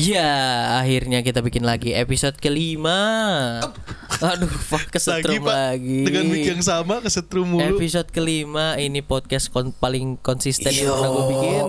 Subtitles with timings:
[0.00, 0.32] Ya,
[0.80, 2.96] akhirnya kita bikin lagi episode kelima.
[4.24, 6.08] Aduh, fuck kesetrum lagi.
[6.08, 7.76] Dengan mic yang sama kesetrum mulu.
[7.76, 11.62] Episode kelima ini podcast kon- paling konsisten yang pernah gue bikin.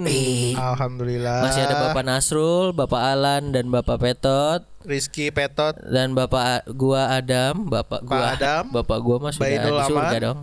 [0.56, 1.40] Alhamdulillah.
[1.44, 5.76] Masih ada Bapak Nasrul, Bapak Alan dan Bapak Petot Rizky Petot.
[5.84, 10.40] dan Bapak gua Adam, Bapak gua Adam, Bapak gua mah sudah di surga dong.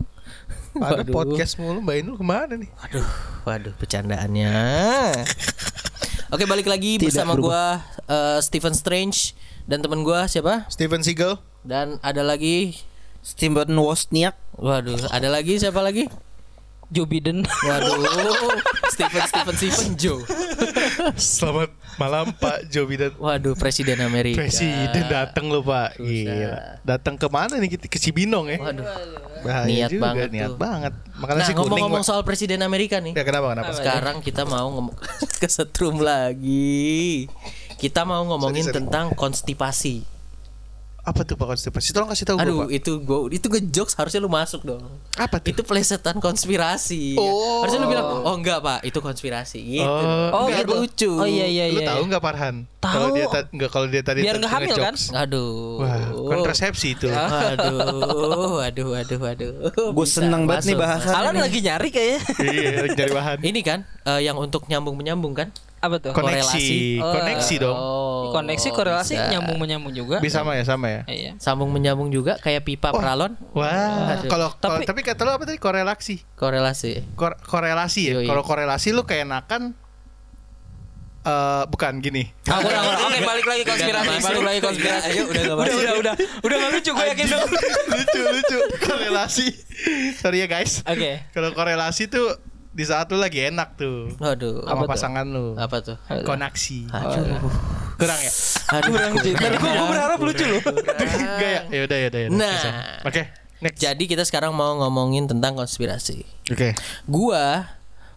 [0.70, 1.12] Ada Waduh.
[1.12, 2.70] podcast mulu Mbak Inul ke mana nih?
[2.70, 3.06] Waduh,
[3.42, 4.52] waduh bercandaannya.
[6.30, 9.34] Oke, balik lagi bersama gua eh, Stephen Strange
[9.66, 10.62] dan teman gua siapa?
[10.70, 11.42] Steven Seagal.
[11.66, 12.78] Dan ada lagi
[13.18, 16.06] Steven Wozniak Waduh, ada lagi siapa lagi?
[16.94, 17.42] Joe Biden.
[17.66, 17.98] Waduh,
[18.94, 20.22] Stephen Stephen Stephen Joe.
[21.16, 23.12] Selamat malam Pak Joe Biden.
[23.16, 24.44] Waduh, Presiden Amerika.
[24.44, 25.96] Presiden datang loh Pak.
[25.96, 26.80] Gila.
[26.84, 28.58] Datang ke mana nih ke Cibinong ya?
[28.60, 28.84] Waduh.
[29.40, 30.58] Bahaya Niat juga, banget niat tuh.
[30.60, 30.92] banget.
[31.16, 33.16] Makanya Nah, ngomong-ngomong soal Presiden Amerika nih.
[33.16, 33.72] Ya kenapa kenapa?
[33.72, 34.96] Sekarang kita mau ngomong
[35.40, 37.26] kesetrum lagi.
[37.80, 38.78] Kita mau ngomongin Sorry, sorry.
[38.84, 40.19] tentang konstipasi.
[41.00, 41.90] Apa tuh Pak konstipasi?
[41.90, 42.68] Tolong kasih tahu gue Aduh, Pak.
[42.70, 44.84] itu gua itu ngejokes harusnya lu masuk dong.
[45.16, 45.48] Apa tuh?
[45.48, 47.16] Itu plesetan konspirasi.
[47.16, 47.64] Oh.
[47.64, 49.88] Harusnya lu bilang, "Oh enggak, Pak, itu konspirasi." Gitu.
[50.30, 50.76] Oh, Biar gitu.
[50.76, 51.12] lucu.
[51.16, 51.88] Oh iya iya Lu iya.
[51.88, 52.68] tahu nggak Farhan?
[52.78, 52.92] Tahu.
[52.92, 54.94] Kalau dia ta- nggak kalau dia tadi Biar nggak hamil, kan?
[55.16, 55.80] Aduh.
[55.80, 55.96] Wah,
[56.36, 57.08] kontrasepsi itu.
[57.08, 59.52] Waduh, waduh, waduh, waduh.
[59.92, 62.20] Gue seneng banget nih bahasan Alan lagi nyari kayaknya.
[62.44, 63.38] iya, lagi cari bahan.
[63.40, 65.48] Ini kan eh, yang untuk nyambung menyambung kan?
[65.80, 66.12] Apa tuh?
[66.12, 66.68] Koneksi, korelasi.
[67.00, 67.12] Oh.
[67.16, 67.78] koneksi dong.
[67.78, 68.22] Oh.
[68.30, 69.32] Koneksi korelasi bisa.
[69.32, 70.20] nyambung menyambung juga.
[70.20, 71.02] Bisa sama ya, sama ya.
[71.08, 71.32] Iya.
[71.40, 73.00] Sambung menyambung juga kayak pipa Oh.
[73.00, 73.32] peralon.
[73.56, 76.20] Wah, kalau Tapi- tapi, tapi kata lu apa tadi korelasi?
[76.36, 77.16] Korelasi.
[77.16, 78.12] Kor- korelasi ya.
[78.22, 79.72] Kalau korelasi lu kayak enakan
[81.20, 82.32] eh bukan gini.
[82.48, 83.00] Ah, udah, udah.
[83.08, 85.04] Oke, balik lagi konspirasi, balik lagi konspirasi.
[85.12, 86.14] Ayo, udah nggak udah, udah, udah.
[86.40, 87.48] Udah nggak lucu gue yakin dong.
[87.92, 89.46] lucu lucu korelasi.
[90.16, 90.80] Sorry ya guys.
[90.84, 91.20] Oke.
[91.32, 92.40] Kalau korelasi tuh
[92.80, 94.64] di saat lu lagi enak tuh Waduh.
[94.64, 94.88] sama Apa tuh?
[94.88, 95.46] pasangan lu.
[95.52, 95.96] Apa tuh?
[96.24, 96.78] Koneksi.
[96.88, 97.52] Aduh.
[98.00, 98.32] Kurang ya?
[98.72, 98.88] Aduh.
[98.88, 99.12] Kurang.
[99.20, 100.60] Tadi gue gue berharap lucu loh.
[100.64, 101.60] Enggak ya?
[101.68, 102.20] Ya udah ya udah.
[102.24, 102.28] ya.
[102.32, 102.56] Nah.
[103.04, 103.22] Oke.
[103.60, 103.76] Next.
[103.84, 106.24] Jadi kita sekarang mau ngomongin tentang konspirasi.
[106.48, 106.72] Oke.
[107.04, 107.68] Gua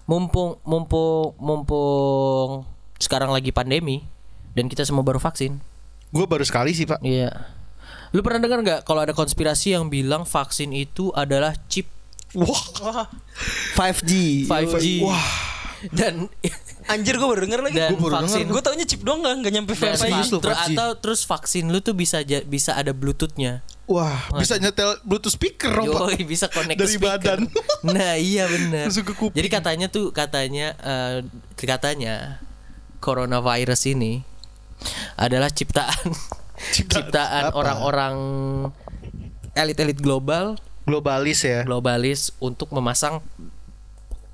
[0.07, 2.63] mumpung mumpung mumpung
[2.95, 4.07] sekarang lagi pandemi
[4.55, 5.59] dan kita semua baru vaksin.
[6.15, 7.03] Gue baru sekali sih, Pak.
[7.03, 7.51] Iya.
[8.15, 11.91] Lu pernah dengar nggak kalau ada konspirasi yang bilang vaksin itu adalah chip
[12.35, 13.07] Wah.
[13.75, 14.11] 5G
[14.45, 14.85] 5G?
[15.01, 15.27] Wah.
[15.83, 16.31] Dan
[16.83, 17.75] Anjir gue baru denger lagi.
[17.75, 19.83] dan Gua baru vaksin Gue taunya chip doang nggak nggak nyampe lu,
[20.39, 20.75] ter- 5G.
[20.75, 23.63] atau terus vaksin lu tuh bisa ja- bisa ada bluetoothnya.
[23.83, 26.07] Wah, bisa nyetel Bluetooth speaker dong.
[26.07, 27.19] Yoi, bisa connect Dari ke speaker.
[27.19, 27.39] badan.
[27.83, 28.87] Nah, iya benar.
[29.29, 31.17] Jadi katanya tuh katanya eh,
[31.59, 32.39] katanya
[33.03, 34.23] coronavirus ini
[35.15, 36.15] adalah ciptaan
[36.71, 38.15] ciptaan orang-orang
[39.53, 41.63] elit-elit global Globalis ya.
[41.63, 43.23] globalis untuk memasang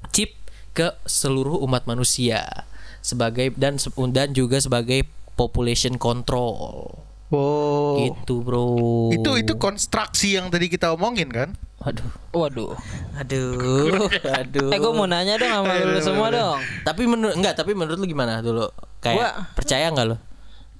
[0.10, 0.34] chip
[0.72, 2.66] ke seluruh umat manusia
[3.00, 6.90] sebagai dan se- dan juga sebagai population control.
[7.30, 7.94] Oh.
[8.02, 8.68] Gitu, Bro.
[9.14, 11.54] Itu itu konstruksi yang tadi kita omongin kan?
[11.80, 12.10] Waduh.
[12.34, 12.74] Waduh.
[13.16, 14.10] Aduh.
[14.42, 14.70] Aduh.
[14.74, 16.58] Eh gue mau nanya dong sama lu semua dong.
[16.82, 18.66] Tapi menurut enggak, tapi menurut lu gimana dulu?
[19.00, 20.18] Kayak Gua- percaya enggak lu?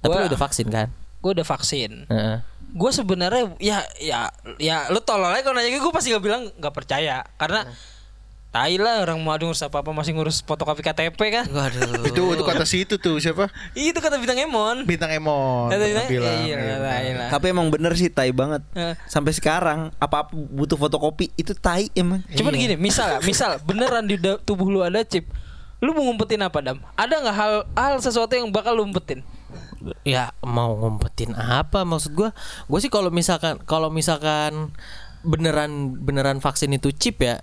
[0.02, 0.88] Tapi Gua- lu udah vaksin kan?
[1.22, 1.90] Gue udah vaksin.
[2.04, 2.36] Heeh.
[2.72, 6.74] Gue sebenarnya ya ya ya lu tolol aja kalau nanya gue pasti gak bilang nggak
[6.74, 7.66] percaya karena
[8.50, 11.46] Tai lah orang mau ngurus apa apa masih ngurus fotokopi KTP kan.
[11.46, 12.02] Waduh.
[12.02, 13.46] Itu itu kata si itu tuh siapa?
[13.78, 14.82] Itu kata bintang Emon.
[14.82, 15.70] Bintang Emon.
[15.70, 16.34] Kata bintang bilang.
[16.42, 17.30] iya, iya, lah.
[17.30, 18.66] Tapi emang bener sih tai banget.
[19.06, 24.66] Sampai sekarang Apa-apa butuh fotokopi Itu tai emang Cuman gini, misal, misal beneran di tubuh
[24.66, 25.30] lu ada chip,
[25.78, 26.82] lu mau ngumpetin apa dam?
[26.98, 29.22] Ada nggak hal hal sesuatu yang bakal lu umpetin?
[30.02, 32.30] Ya mau ngumpetin apa maksud gua
[32.66, 34.72] gua sih kalau misalkan kalau misalkan
[35.20, 37.40] beneran beneran vaksin itu chip ya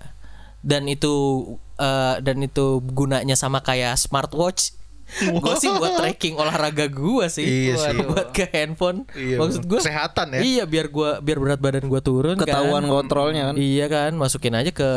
[0.60, 1.44] dan itu
[1.76, 4.74] eh, dan itu gunanya sama kayak smartwatch
[5.08, 7.96] gue sih buat tracking olahraga gua sih Iya sih.
[8.04, 10.40] buat ke handphone Iya, maksud gua kesehatan ya.
[10.42, 12.92] iya biar gua biar berat badan gua turun Ketahuan kan.
[12.92, 14.90] kontrolnya kan iya kan masukin aja ke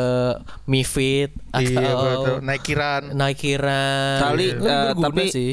[0.66, 2.12] Mi Fit Iya, betul.
[2.12, 3.02] atau Naikiran.
[3.16, 5.52] Naikiran Tali, Kan eh, tapi- sih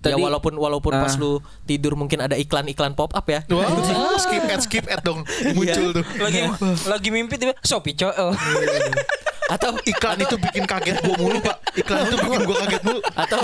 [0.00, 1.18] ya tadi- walaupun walaupun pas Ah.
[1.18, 1.32] lu
[1.64, 3.66] tidur mungkin ada iklan-iklan pop up ya Wah,
[4.22, 6.04] skip ad skip ad dong muncul tuh.
[6.16, 6.40] Lagi
[6.86, 8.32] lagi mimpi tiba Shopee co oh.
[9.48, 11.56] Atau Iklan itu bikin kaget gua mulu, Pak.
[11.74, 13.00] Iklan itu bikin gua kaget mulu.
[13.10, 13.38] atau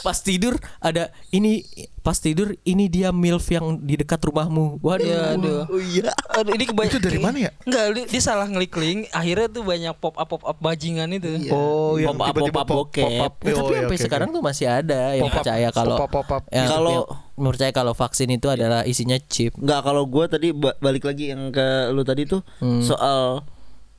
[0.00, 1.66] pas tidur ada ini
[1.98, 5.66] pas tidur ini dia milf yang di dekat rumahmu waduh Ya, aduh.
[5.66, 6.90] Oh iya Aduh, ini kebanyakan.
[6.90, 7.50] Itu dari mana ya?
[7.62, 11.50] Enggak, dia, dia salah ngeklik link, akhirnya tuh banyak pop up pop up bajingan itu.
[11.50, 13.02] Oh, yang Pop-up, tiba-tiba pop-up pop bokep.
[13.02, 13.32] pop-up.
[13.36, 14.34] Ya, tapi Oh, iya, sampai oke, sekarang oke.
[14.34, 16.42] tuh masih ada yang Pop-up, percaya kalau pop-up, pop-up.
[16.48, 17.06] yang, Kalau-
[17.36, 21.50] percaya kalau vaksin itu adalah isinya chip Enggak kalau gue tadi ba- balik lagi yang
[21.50, 22.42] ke lu tadi tuh
[22.80, 23.46] soal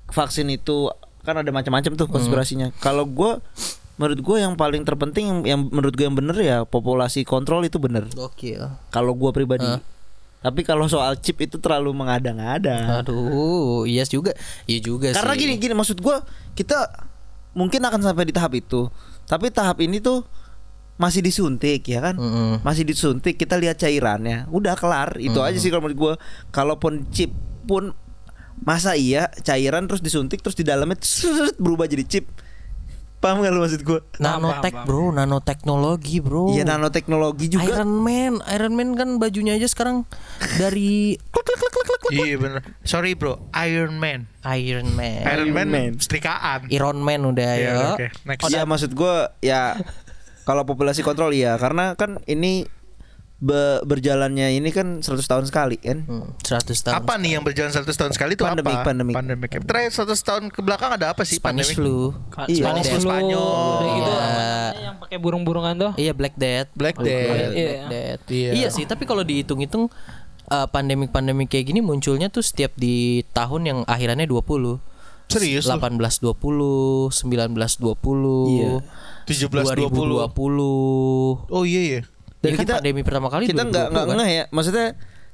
[0.10, 0.92] vaksin itu
[1.30, 2.74] kan ada macam-macam tuh konspirasinya.
[2.82, 3.38] Kalau gue
[3.96, 7.76] menurut gue yang paling terpenting yang, yang menurut gue yang bener ya populasi kontrol itu
[7.78, 8.64] bener Gokil.
[8.90, 9.68] kalau gue pribadi
[10.40, 14.32] tapi kalau soal chip itu terlalu mengada-ngada Aduh, iya juga.
[14.64, 15.44] Iya juga karena sih.
[15.44, 16.16] gini gini maksud gue
[16.56, 16.80] kita
[17.52, 18.88] mungkin akan sampai di tahap itu
[19.28, 20.24] tapi tahap ini tuh
[20.96, 22.64] masih disuntik ya kan Mm-mm.
[22.64, 26.14] masih disuntik kita lihat cairannya udah kelar itu aja sih kalau menurut gue
[26.56, 27.36] kalaupun chip
[27.68, 27.92] pun
[28.64, 31.00] masa iya cairan terus disuntik terus di dalamnya
[31.58, 32.26] berubah jadi chip
[33.20, 36.56] paham gak lu maksud gue Nanotech, Bro, nanoteknologi, Bro.
[36.56, 40.08] Iya nanoteknologi juga Iron Man, Iron Man kan bajunya aja sekarang
[40.56, 41.20] dari
[42.10, 42.66] Iya bener.
[42.82, 43.38] Sorry bro,
[43.70, 44.26] Iron Man.
[44.42, 45.22] Iron Man.
[45.30, 45.92] Iron Man, Man.
[46.02, 46.66] setrikaan.
[46.74, 47.88] Iron Man udah Iya, ya.
[47.94, 48.50] Oke, next.
[48.50, 49.16] Iya maksud gue
[49.46, 49.78] ya
[50.42, 52.66] kalau populasi kontrol iya karena kan ini
[53.40, 56.04] be- berjalannya ini kan 100 tahun sekali kan.
[56.04, 56.96] Hmm, 100 tahun.
[56.98, 58.84] Apa nih yang berjalan 100 tahun sekali itu Pandemik, apa?
[58.86, 59.16] pandemik.
[59.16, 59.50] Pandemik.
[59.64, 61.78] Terakhir 100 tahun ke belakang ada apa sih Spanish pandemik?
[61.80, 61.98] flu.
[62.30, 62.62] Ka- Iya.
[62.62, 63.80] Spanish flu, Spanyol.
[63.80, 64.20] gitu Iya.
[64.20, 65.92] apa namanya yang pakai burung-burungan tuh.
[65.96, 66.70] Iya Black Death.
[66.74, 67.52] Black Black Death.
[67.54, 67.72] Iya.
[67.88, 68.22] Death.
[68.30, 68.52] Iya.
[68.54, 69.88] Iya sih, tapi kalau dihitung-hitung
[70.46, 74.82] eh, pandemik-pandemik kayak gini munculnya tuh setiap di tahun yang akhirannya 20.
[75.30, 75.78] Serius lu?
[75.78, 78.82] 1820, 1920, Iya.
[79.24, 80.26] 1720.
[80.26, 81.46] 2020.
[81.48, 82.02] Oh iya iya.
[82.40, 84.18] Dan Dan kan kita- pandemi pertama kali Kita nggak 2020 nggak kan?
[84.18, 84.44] ngeh ya.
[84.50, 84.88] Maksudnya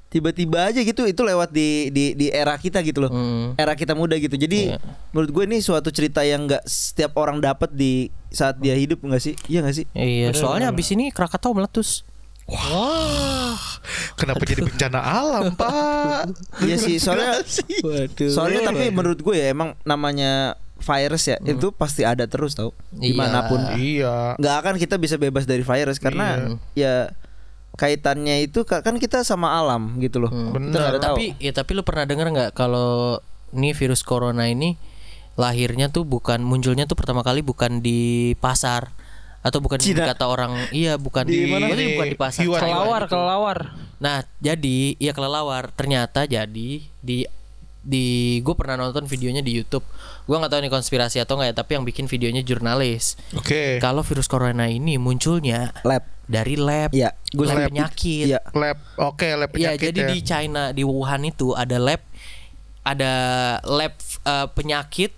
[0.06, 3.12] tiba-tiba aja gitu itu lewat di di di era kita gitu loh.
[3.12, 3.54] Hmm.
[3.56, 4.34] Era kita muda gitu.
[4.34, 4.80] Jadi Iya.
[5.12, 9.20] menurut gue ini suatu cerita yang nggak setiap orang dapat di saat dia hidup nggak
[9.20, 9.34] sih?
[9.46, 9.86] Iya nggak sih?
[9.92, 12.02] Iya, soalnya abis ini Krakatau meletus.
[12.46, 13.58] Wah,
[14.14, 16.30] kenapa jadi bencana alam, Pak?
[16.62, 17.42] Iya sih, soalnya
[17.82, 18.30] Waduh.
[18.30, 20.54] soalnya tapi menurut gue ya emang namanya
[20.86, 23.02] virus ya itu pasti ada terus tau Iya.
[23.02, 24.38] di mana pun Iya.
[24.38, 27.10] nggak akan kita bisa bebas dari virus karena ya
[27.74, 30.92] kaitannya itu ka- kan kita sama alam gitu loh Kita Benar.
[30.96, 31.18] tahu.
[31.18, 33.20] Tapi ya tapi lu pernah dengar nggak kalau
[33.52, 34.80] nih virus corona ini
[35.36, 38.00] lahirnya tuh bukan munculnya tuh pertama kali bukan di
[38.38, 38.96] pasar
[39.42, 40.08] atau bukan di Cina.
[40.08, 41.70] kata orang iya bukan Di di, mana?
[41.70, 43.60] Di bukan di pasar Kelawar, kelawar.
[43.96, 45.70] Nah, jadi iya kelelawar.
[45.70, 47.18] Ternyata jadi di
[47.86, 49.86] di gue pernah nonton videonya di YouTube.
[50.26, 53.14] Gua nggak tahu ini konspirasi atau nggak ya, tapi yang bikin videonya jurnalis.
[53.38, 53.78] Oke.
[53.78, 57.70] Kalau virus corona ini munculnya lab dari lab, Iya, gua lab lab.
[57.70, 58.26] penyakit.
[58.34, 58.40] Iya.
[58.52, 58.78] Lab.
[58.98, 60.08] Oke, lab Iya, penyakit jadi ya.
[60.10, 62.02] di China di Wuhan itu ada lab
[62.82, 63.14] ada
[63.62, 63.94] lab
[64.26, 65.14] eh, penyakit,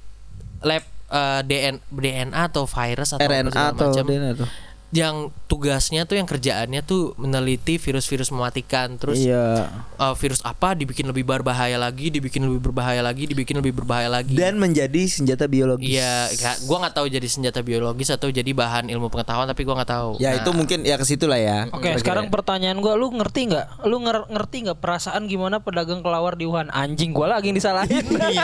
[0.59, 4.03] lab eh, DN, DNA atau virus atau RNA atau macam.
[4.03, 4.49] DNA tuh
[4.89, 8.95] Yang tugasnya tuh yang kerjaannya tuh meneliti virus-virus mematikan.
[8.95, 13.73] Terus iya eh, virus apa dibikin lebih berbahaya lagi, dibikin lebih berbahaya lagi, dibikin lebih
[13.73, 14.31] berbahaya lagi.
[14.33, 18.87] dan menjadi senjata biologis Iya, nggak- gua nggak tahu jadi senjata biologis atau jadi bahan
[18.87, 20.09] ilmu pengetahuan tapi gua nggak tahu.
[20.17, 23.49] ya Nah, itu mungkin ya ke situ lah ya Oke, sekarang pertanyaan gua, lu ngerti
[23.49, 23.65] nggak?
[23.83, 26.69] Lu nger- ngerti nggak perasaan gimana pedagang kelawar di Wuhan?
[26.69, 28.05] Anjing gua lagi yang disalahin.
[28.27, 28.43] Iya.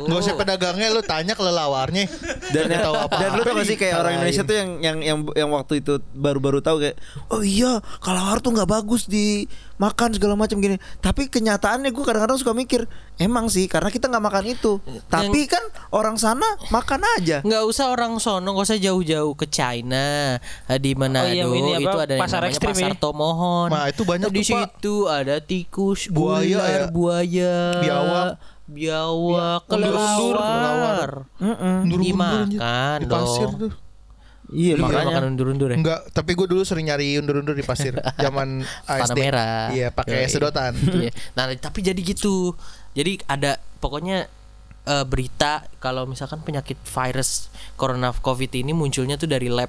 [0.00, 2.06] Gak usah pedagangnya lu tanya kelelawarnya.
[2.50, 3.16] dan Nggak tahu apa.
[3.16, 5.83] dan lu tau gak sih kayak orang Indonesia tuh yang yang yang yang waktu itu
[6.12, 6.96] baru-baru tahu kayak
[7.28, 12.52] oh iya kalawar tuh nggak bagus dimakan segala macam gini tapi kenyataannya gue kadang-kadang suka
[12.52, 17.62] mikir emang sih karena kita nggak makan itu tapi kan orang sana makan aja nggak
[17.62, 21.82] usah orang sono, nggak usah jauh-jauh ke China, Eh, di Manado Oh iya, ini apa,
[21.82, 22.96] itu ada yang pasar namanya ekstrim pasar ya?
[22.96, 23.68] Tomohon.
[23.68, 26.84] Nah, itu banyak di situ ada tikus, Buaya ular, ya?
[26.88, 27.54] buaya,
[27.84, 28.30] Biawak.
[28.64, 31.10] biawak, Undur-undur, kelelawar.
[31.38, 32.60] Undur-undur, Dimakan anjir.
[32.96, 33.72] Di pasir tuh.
[34.54, 35.76] Iya Lu makanya makan undur-undur ya?
[35.76, 37.92] Enggak, tapi gue dulu sering nyari undur-undur di pasir
[38.24, 39.18] zaman ASD.
[39.18, 39.74] merah.
[39.74, 40.72] Iya, pakai sedotan.
[40.94, 41.10] Iya.
[41.34, 42.54] Nah, tapi jadi gitu.
[42.94, 44.30] Jadi ada pokoknya
[44.86, 49.68] eh, berita kalau misalkan penyakit virus corona covid ini munculnya tuh dari lab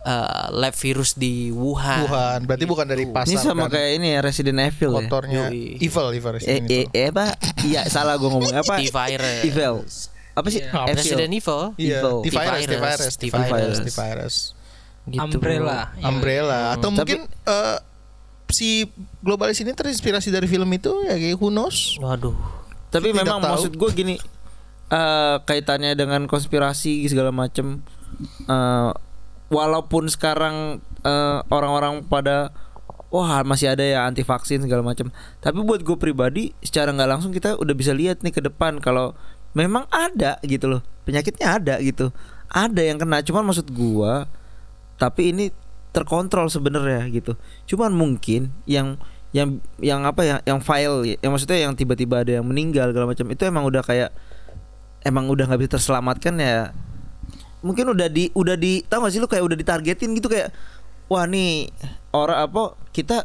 [0.00, 2.08] eh, lab virus di Wuhan.
[2.08, 3.28] Wuhan, berarti bukan dari pasar.
[3.28, 3.76] ini sama kan?
[3.76, 5.76] kayak ini ya Resident Evil ya kotornya Yoi.
[5.78, 6.88] evil, evil, eh, Resident eh, Evil.
[6.96, 7.24] eh, apa
[7.68, 8.80] iya salah gue ngomong apa.
[8.80, 9.84] Evil
[10.40, 10.96] apa sih Apa Evil.
[10.96, 11.60] Resident Evil.
[11.76, 12.16] Iya, Evil.
[12.24, 14.36] T-virus, T-virus, T-virus, T-virus.
[15.06, 15.20] Gitu.
[15.20, 15.92] Umbrella.
[16.00, 17.78] Umbrella atau Tapi- mungkin eh,
[18.48, 18.84] si
[19.20, 21.94] globalis ini terinspirasi dari film itu ya kayak who knows?
[21.96, 22.34] Waduh.
[22.90, 23.50] Tapi Tidak memang tahu.
[23.54, 24.16] maksud gue gini
[24.90, 27.78] eh kaitannya dengan konspirasi segala macem
[28.44, 28.90] eh
[29.48, 32.50] walaupun sekarang eh, orang-orang pada
[33.10, 35.10] wah masih ada ya anti vaksin segala macam.
[35.38, 39.14] Tapi buat gue pribadi secara nggak langsung kita udah bisa lihat nih ke depan kalau
[39.56, 42.14] memang ada gitu loh penyakitnya ada gitu.
[42.50, 44.26] Ada yang kena cuman maksud gua
[45.00, 45.50] tapi ini
[45.90, 47.34] terkontrol sebenarnya gitu.
[47.66, 52.46] Cuman mungkin yang yang yang apa ya yang file yang maksudnya yang tiba-tiba ada yang
[52.46, 54.10] meninggal segala macam itu emang udah kayak
[55.06, 56.74] emang udah nggak bisa terselamatkan ya
[57.62, 60.50] mungkin udah di udah di tahu gak sih lu kayak udah ditargetin gitu kayak
[61.06, 61.70] wah nih
[62.10, 63.22] orang apa kita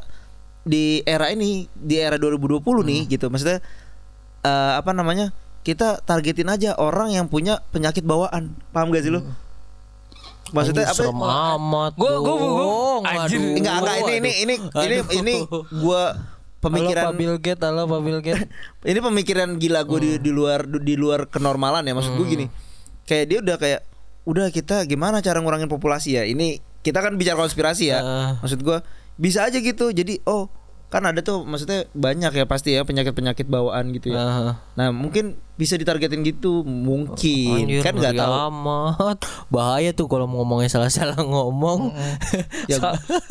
[0.62, 3.64] di era ini di era 2020 nih gitu maksudnya
[4.46, 5.32] eh, apa namanya
[5.66, 9.26] kita targetin aja orang yang punya penyakit bawaan paham gak sih lu
[10.48, 11.10] maksudnya Anjing, apa?
[11.10, 11.92] serem amat.
[11.98, 13.02] Gua- gua- gua- dong.
[13.04, 13.40] anjir.
[13.42, 13.58] Aduh.
[13.58, 15.06] Enggak, enggak ini ini ini ini Aduh.
[15.12, 15.34] ini
[15.76, 16.02] gua
[16.62, 18.46] pemikiran Halo Pak Bill Gates, halo Pak Bill Gates.
[18.88, 22.46] ini pemikiran gila gue di, di luar di luar kenormalan ya maksud gue gini
[23.04, 23.82] kayak dia udah kayak
[24.24, 28.32] udah kita gimana cara ngurangin populasi ya ini kita kan bicara konspirasi ya Ah.
[28.40, 28.78] maksud gue
[29.16, 30.50] bisa aja gitu jadi oh
[30.88, 34.54] kan ada tuh maksudnya banyak ya pasti ya penyakit penyakit bawaan gitu ya Ah.
[34.74, 39.18] nah mungkin bisa ditargetin gitu mungkin Anjir, kan nggak tahu amat.
[39.48, 41.96] Bahaya tuh kalau ngomongnya salah-salah ngomong.
[42.68, 42.76] ya,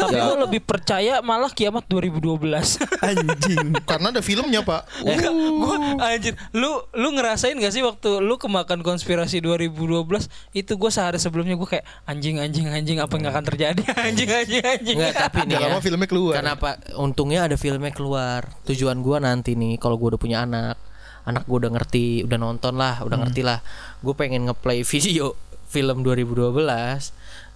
[0.01, 2.81] Tapi ya, gue lebih percaya malah kiamat 2012.
[3.05, 4.89] anjing Karena ada filmnya pak.
[5.05, 6.33] Enggak, gua anjir.
[6.57, 11.69] Lu lu ngerasain gak sih waktu lu kemakan konspirasi 2012 itu gue sehari sebelumnya gue
[11.69, 14.97] kayak anjing anjing anjing apa yang akan terjadi anjing anjing anjing.
[14.97, 15.69] Enggak, tapi nih ya.
[15.69, 16.35] lama filmnya keluar.
[16.41, 18.49] Kenapa untungnya ada filmnya keluar.
[18.65, 20.81] Tujuan gua nanti nih kalau gua udah punya anak,
[21.25, 23.61] anak gua udah ngerti, udah nonton lah, udah ngerti lah.
[24.05, 25.37] Gue pengen ngeplay video
[25.69, 26.55] film 2012.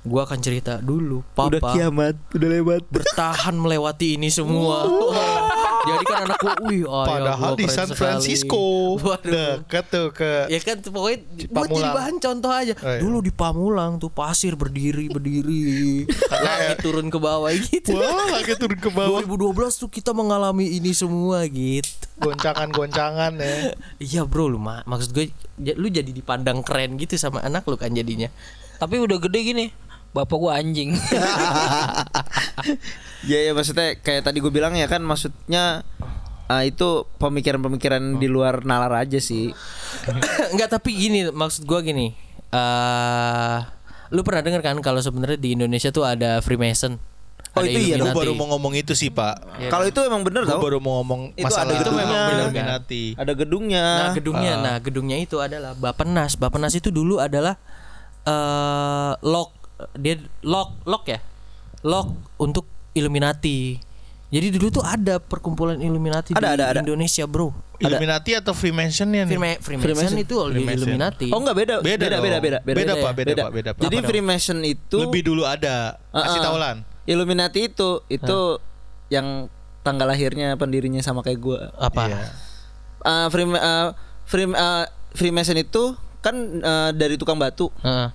[0.09, 4.87] Gua akan cerita dulu, udah papa kiamat udah lewat bertahan melewati ini semua.
[5.89, 8.65] Jadi kan anak gua, wih, ayah Padahal gua di San sekali." Francisco.
[9.29, 11.19] Dekat tuh ke Ya kan tuh pokoknya
[11.49, 12.75] buat jadi bahan contoh aja.
[12.79, 13.01] Oh, iya.
[13.01, 16.05] Dulu di Pamulang tuh pasir berdiri berdiri.
[16.45, 17.97] Langit turun ke bawah gitu.
[17.97, 19.25] Wah, lagi turun ke bawah.
[19.25, 21.89] 2012 tuh kita mengalami ini semua gitu.
[22.19, 23.73] Goncangan-goncangan ya.
[23.99, 27.95] Iya bro lu mak maksud gue lu jadi dipandang keren gitu sama anak lu kan
[27.95, 28.29] jadinya.
[28.79, 29.67] Tapi udah gede gini.
[30.11, 30.97] Bapak gua anjing.
[33.27, 35.83] Ya ya maksudnya kayak tadi gue bilang ya kan maksudnya
[36.47, 39.51] ah, itu pemikiran-pemikiran di luar nalar aja sih.
[40.55, 42.07] Enggak tapi gini maksud gue gini.
[42.49, 43.59] eh
[44.09, 46.97] lu pernah dengar kan kalau sebenarnya di Indonesia tuh ada Freemason.
[47.53, 49.43] Oh, ada itu iya, Gue baru mau ngomong itu sih pak.
[49.67, 50.63] Kalau itu emang bener Gue tau.
[50.63, 52.05] baru mau ngomong Itu masalah ada gedungnya.
[52.07, 53.05] memang bener, Illuminati.
[53.19, 53.85] Ada gedungnya.
[53.85, 56.39] Nah gedungnya, nah gedungnya itu adalah Bapenas.
[56.39, 57.59] Bapenas itu dulu adalah
[58.23, 59.58] eh lock
[59.95, 61.19] dia lock lock ya,
[61.83, 63.79] lock untuk Illuminati.
[64.29, 66.79] Jadi dulu tuh ada perkumpulan Illuminati Ada, di ada, ada.
[66.85, 67.49] Indonesia bro.
[67.81, 69.25] Illuminati atau Freemason ya?
[69.25, 70.77] Freema- Freemason, itu Freemason.
[70.85, 71.27] Illuminati.
[71.33, 71.75] Oh enggak beda.
[71.81, 72.25] Beda beda dong.
[72.27, 73.83] beda beda Beda, Pak, beda, Pak, beda, Pak.
[73.89, 73.97] Jadi?
[74.05, 75.97] Freemason itu Lebih dulu ada.
[76.13, 76.45] Kasih Uh-uh.
[76.45, 76.77] tau Lan.
[77.09, 78.39] Illuminati itu itu
[79.09, 79.49] yang
[79.81, 81.73] tanggal lahirnya pendirinya sama kayak gua.
[81.81, 82.13] Apa?
[82.13, 82.21] Iya.
[83.01, 83.97] Uh, Freem, uh,
[84.29, 84.85] Freem- uh,
[85.17, 87.73] Freemason itu kan uh, dari tukang batu.
[87.81, 88.13] Heeh.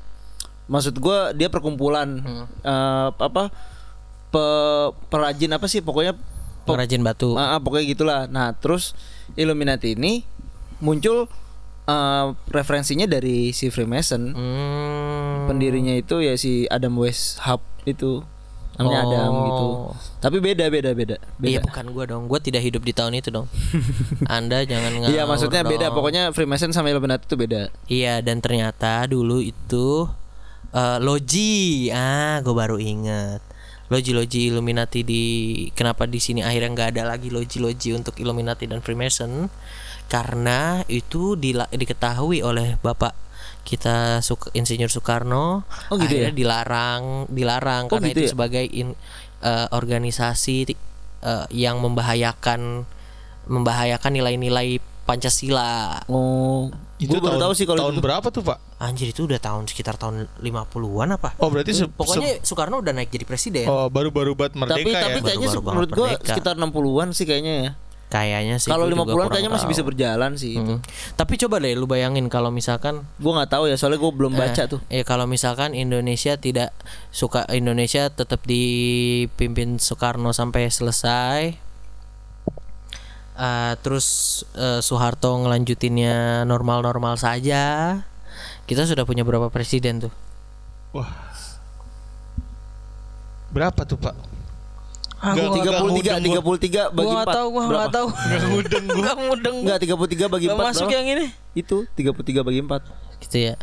[0.66, 2.24] Maksud gua dia perkumpulan
[2.62, 3.52] uh, apa
[4.30, 4.46] pe,
[5.08, 6.32] perajin apa sih pokoknya pe-
[6.66, 7.36] Pengrajin batu.
[7.36, 8.20] Ah, pokoknya gitulah.
[8.26, 8.96] Nah, terus
[9.34, 10.24] Illuminati ini
[10.80, 11.28] muncul
[11.86, 14.32] uh, referensinya dari si Freemason.
[14.32, 15.44] Hmm.
[15.46, 18.24] Pendirinya itu ya si Adam West Hub itu.
[18.74, 19.06] Namanya Oh.
[19.06, 19.66] Adam gitu.
[20.20, 21.16] Tapi beda beda beda.
[21.38, 21.68] Iya Beda.
[21.68, 22.24] bukan gua dong.
[22.26, 23.46] Gua tidak hidup di tahun itu dong.
[24.32, 25.92] Anda jangan Iya, maksudnya beda.
[25.92, 26.00] dong.
[26.00, 27.70] Pokoknya Freemason sama Illuminati itu beda.
[27.86, 30.08] Iya dan ternyata dulu itu
[30.74, 31.88] eh, loji.
[31.90, 33.40] Ah, gue baru inget.
[33.88, 35.24] Loji-loji Illuminati di
[35.72, 39.52] kenapa di sini akhirnya nggak ada lagi loji-loji untuk Illuminati dan Freemason
[40.08, 43.14] karena itu dila- diketahui oleh bapak
[43.64, 46.36] kita Suk- Insinyur Soekarno Oh, gitu akhirnya ya?
[46.36, 48.32] dilarang dilarang Oh, karena gitu itu ya?
[48.34, 48.98] sebagai in-
[49.42, 50.74] eh, organisasi
[51.22, 52.88] eh, yang membahayakan
[53.46, 56.72] membahayakan nilai-nilai Pancasila Oh,
[57.04, 58.02] Itu gua baru tahun, tahu sih kalau tahun itu.
[58.02, 58.58] berapa tuh pak?
[58.78, 61.30] Anjir itu udah tahun sekitar tahun 50-an apa?
[61.38, 63.66] Oh berarti se- Pokoknya Soekarno udah naik jadi presiden.
[63.66, 65.02] oh, baru-baru buat merdeka Tapi ya.
[65.02, 66.28] tapi kayaknya Baru-baru menurut banget gua merdeka.
[66.30, 67.72] sekitar 60-an sih kayaknya ya.
[68.06, 68.70] Kayaknya sih.
[68.70, 69.74] Kalau gua juga 50-an kurang kayaknya masih tahu.
[69.74, 70.54] bisa berjalan sih.
[70.56, 70.78] Mm.
[71.16, 74.54] Tapi coba deh lu bayangin kalau misalkan Gua nggak tahu ya, soalnya gua belum baca
[74.56, 74.80] eh, tuh.
[74.88, 76.70] Ya kalau misalkan Indonesia tidak
[77.10, 81.58] suka Indonesia tetap dipimpin Soekarno sampai selesai.
[83.34, 84.08] Eh, terus
[84.54, 87.98] eh, Soeharto ngelanjutinnya normal-normal saja.
[88.70, 90.14] Kita sudah punya berapa presiden tuh?
[90.94, 91.10] Wah.
[93.50, 94.14] Berapa tuh pak?
[95.24, 96.58] Gua tiga- 33 mudeng gua.
[96.60, 97.38] 33 gua bagi nggak 4.
[97.38, 98.08] tahu, gua nggak tahu.
[98.12, 98.98] Nggak mudeng gua.
[99.02, 99.56] Nggak mudeng.
[99.64, 101.26] Enggak 33 bagi Nggak 4 masuk yang ini.
[101.56, 102.82] Itu 33 bagi 4
[103.24, 103.56] Gitu ya.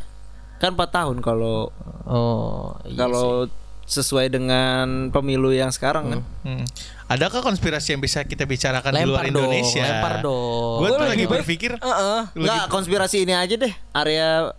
[0.59, 1.69] Kan 4 tahun kalau
[2.11, 3.47] Oh, iya kalau
[3.91, 6.21] sesuai dengan pemilu yang sekarang kan.
[6.41, 6.63] Hmm.
[7.07, 9.83] Adakah konspirasi yang bisa kita bicarakan di luar Lempar dong, Indonesia?
[9.83, 10.79] lempar dong.
[10.79, 12.21] Gue Gua tuh lagi berpikir Heeh.
[12.33, 13.75] Enggak, konspirasi ini aja deh.
[13.91, 14.55] Area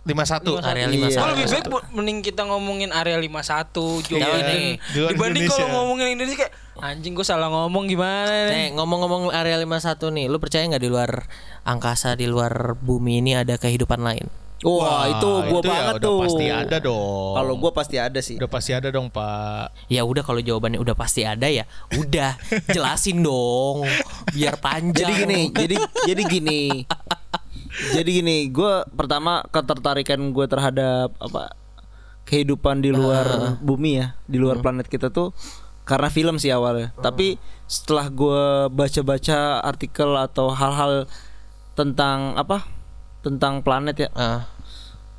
[0.00, 1.12] 51 area Iya.
[1.12, 1.12] 51.
[1.12, 4.68] Gua lebih baik mending kita ngomongin area 51 Jogja Iya, nih.
[4.80, 5.60] di luar Dibanding Indonesia.
[5.60, 8.48] kalau ngomongin Indonesia kayak anjing gue salah ngomong gimana nih.
[8.48, 11.10] Nih ngomong-ngomong area 51 nih, lu percaya nggak di luar
[11.62, 14.24] angkasa di luar bumi ini ada kehidupan lain?
[14.60, 16.20] Wah, itu gua itu ya banget udah tuh.
[16.20, 17.32] pasti ada dong.
[17.32, 18.36] Kalau gua pasti ada sih.
[18.36, 19.88] udah pasti ada dong, Pak.
[19.88, 21.64] Ya udah kalau jawabannya udah pasti ada ya,
[21.96, 22.36] udah
[22.76, 23.88] jelasin dong
[24.36, 25.08] biar panjang.
[25.08, 26.62] Jadi gini, jadi jadi gini.
[27.96, 31.56] jadi gini, gua pertama ketertarikan gue terhadap apa
[32.28, 35.32] kehidupan di luar bumi ya, di luar planet kita tuh
[35.88, 36.92] karena film sih awalnya.
[37.00, 41.08] Tapi setelah gua baca-baca artikel atau hal-hal
[41.72, 42.79] tentang apa?
[43.20, 44.48] Tentang planet ya, Ah,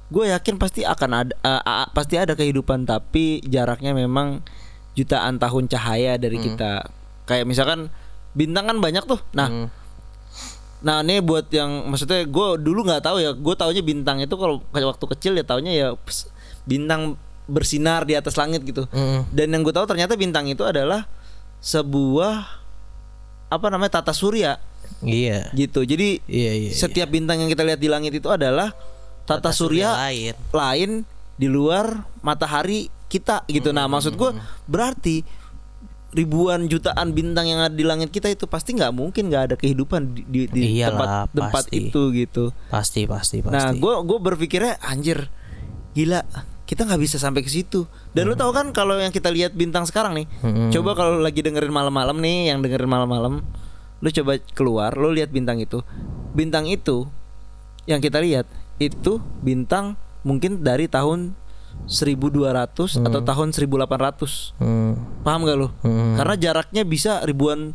[0.07, 4.41] gue yakin pasti akan ada a- a- pasti ada kehidupan tapi jaraknya memang
[4.93, 6.89] jutaan tahun cahaya dari kita.
[7.23, 7.87] Kayak misalkan
[8.31, 9.21] bintang kan banyak tuh.
[9.31, 9.67] Nah, hmm.
[10.81, 14.65] Nah ini buat yang maksudnya gue dulu nggak tahu ya gue taunya bintang itu kalau
[14.73, 15.87] kayak waktu kecil ya taunya ya
[16.65, 19.29] bintang bersinar di atas langit gitu Mm.
[19.29, 21.05] dan yang gue tahu ternyata bintang itu adalah
[21.61, 22.49] sebuah
[23.45, 24.57] apa namanya tata surya
[24.99, 25.49] Iya.
[25.51, 26.71] gitu jadi Iya, iya.
[26.71, 28.75] setiap bintang yang kita lihat di langit itu adalah
[29.23, 30.35] tata, surya, lain.
[30.51, 30.91] lain
[31.33, 34.31] di luar matahari kita gitu nah maksud gue
[34.65, 35.23] berarti
[36.11, 40.11] ribuan jutaan bintang yang ada di langit kita itu pasti nggak mungkin nggak ada kehidupan
[40.11, 41.87] di, di, di Iyalah, tempat tempat pasti.
[41.87, 42.43] itu gitu.
[42.67, 43.55] Pasti, pasti, pasti.
[43.55, 45.31] Nah, gue gue berpikirnya anjir,
[45.93, 46.19] gila,
[46.67, 47.87] kita nggak bisa sampai ke situ.
[48.11, 50.67] Dan lu tahu kan kalau yang kita lihat bintang sekarang nih, Hmm.
[50.67, 53.39] coba kalau lagi dengerin malam-malam nih, yang dengerin malam-malam,
[54.01, 55.85] lu coba keluar, lu lihat bintang itu,
[56.33, 57.05] bintang itu
[57.85, 58.45] yang kita lihat
[58.81, 61.37] itu bintang mungkin dari tahun
[61.87, 64.93] 1200 atau tahun 1800 Hmm.
[65.23, 65.67] paham gak lu?
[65.81, 66.17] Hmm.
[66.17, 67.73] Karena jaraknya bisa ribuan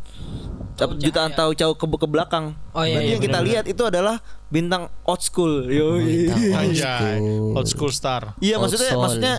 [0.77, 2.53] jutaan tahun jauh ke, ke belakang.
[2.77, 4.21] Oh, iya, Berarti iya, yang kita lihat itu adalah
[4.53, 5.65] bintang old school.
[5.73, 5.97] Yo.
[6.53, 7.17] Anjay,
[7.57, 8.37] old school star.
[8.45, 9.35] Iya Old maksudnya maksudnya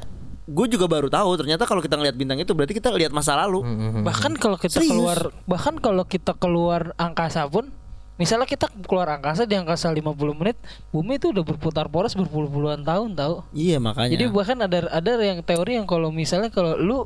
[0.48, 3.62] gue juga baru tahu ternyata kalau kita ngelihat bintang itu berarti kita lihat masa lalu.
[3.62, 4.02] Hmm.
[4.02, 4.90] bahkan kalau kita Serius?
[4.90, 7.68] keluar bahkan kalau kita keluar angkasa pun
[8.16, 10.56] misalnya kita keluar angkasa di angkasa 50 menit
[10.90, 14.10] bumi itu udah berputar poros berpuluh-puluhan tahun tahu Iya makanya.
[14.10, 17.04] jadi bahkan ada ada yang teori yang kalau misalnya kalau lu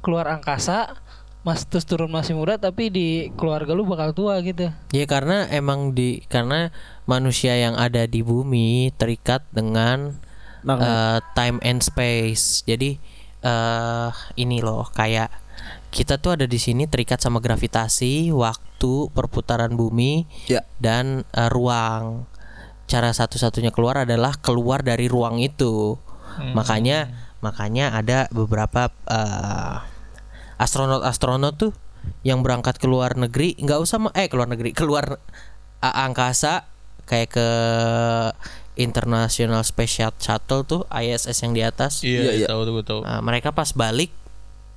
[0.00, 0.98] keluar angkasa
[1.40, 5.94] mas terus turun masih muda tapi di keluarga lu bakal tua gitu Ya karena emang
[5.94, 6.68] di karena
[7.04, 10.20] manusia yang ada di bumi terikat dengan
[10.62, 12.62] Eh, time and space.
[12.64, 13.00] Jadi
[13.40, 15.32] eh ini loh kayak
[15.88, 20.62] kita tuh ada di sini terikat sama gravitasi, waktu, perputaran bumi Ya.
[20.76, 22.28] dan eh, ruang.
[22.84, 25.96] Cara satu-satunya keluar adalah keluar dari ruang itu.
[26.54, 29.76] Makanya makanya ada beberapa eh,
[30.56, 31.72] astronot-astronot tuh
[32.24, 35.20] yang berangkat ke luar negeri nggak usah eh keluar negeri keluar
[35.80, 36.64] angkasa
[37.04, 37.48] kayak ke
[38.80, 42.46] International Space Shuttle tuh ISS yang di atas Iya, Iya, iya.
[42.48, 43.00] tahu tuh gue tahu.
[43.02, 44.10] Nah, mereka pas balik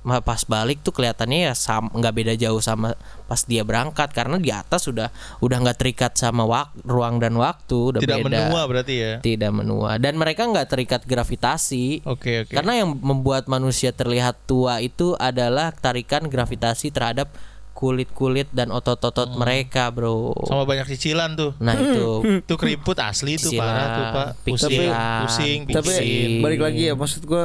[0.04, 2.92] pas balik tuh kelihatannya ya sam nggak beda jauh sama
[3.24, 5.08] pas dia berangkat karena di atas sudah
[5.40, 9.12] udah nggak terikat sama wak- ruang dan waktu udah Tidak beda menua berarti ya.
[9.18, 12.52] tidak menua dan mereka nggak terikat gravitasi Oke, oke.
[12.52, 17.32] karena yang membuat manusia terlihat tua itu adalah tarikan gravitasi terhadap
[17.74, 20.32] kulit-kulit dan otot-otot mereka, bro.
[20.46, 21.52] Sama banyak cicilan tuh.
[21.58, 24.28] Nah itu Itu keriput asli tuh Cicilan, parah tuh, Pak.
[24.46, 26.30] Pusing, pikiran, pusing, Tapi pusing.
[26.40, 27.44] balik lagi ya maksud gue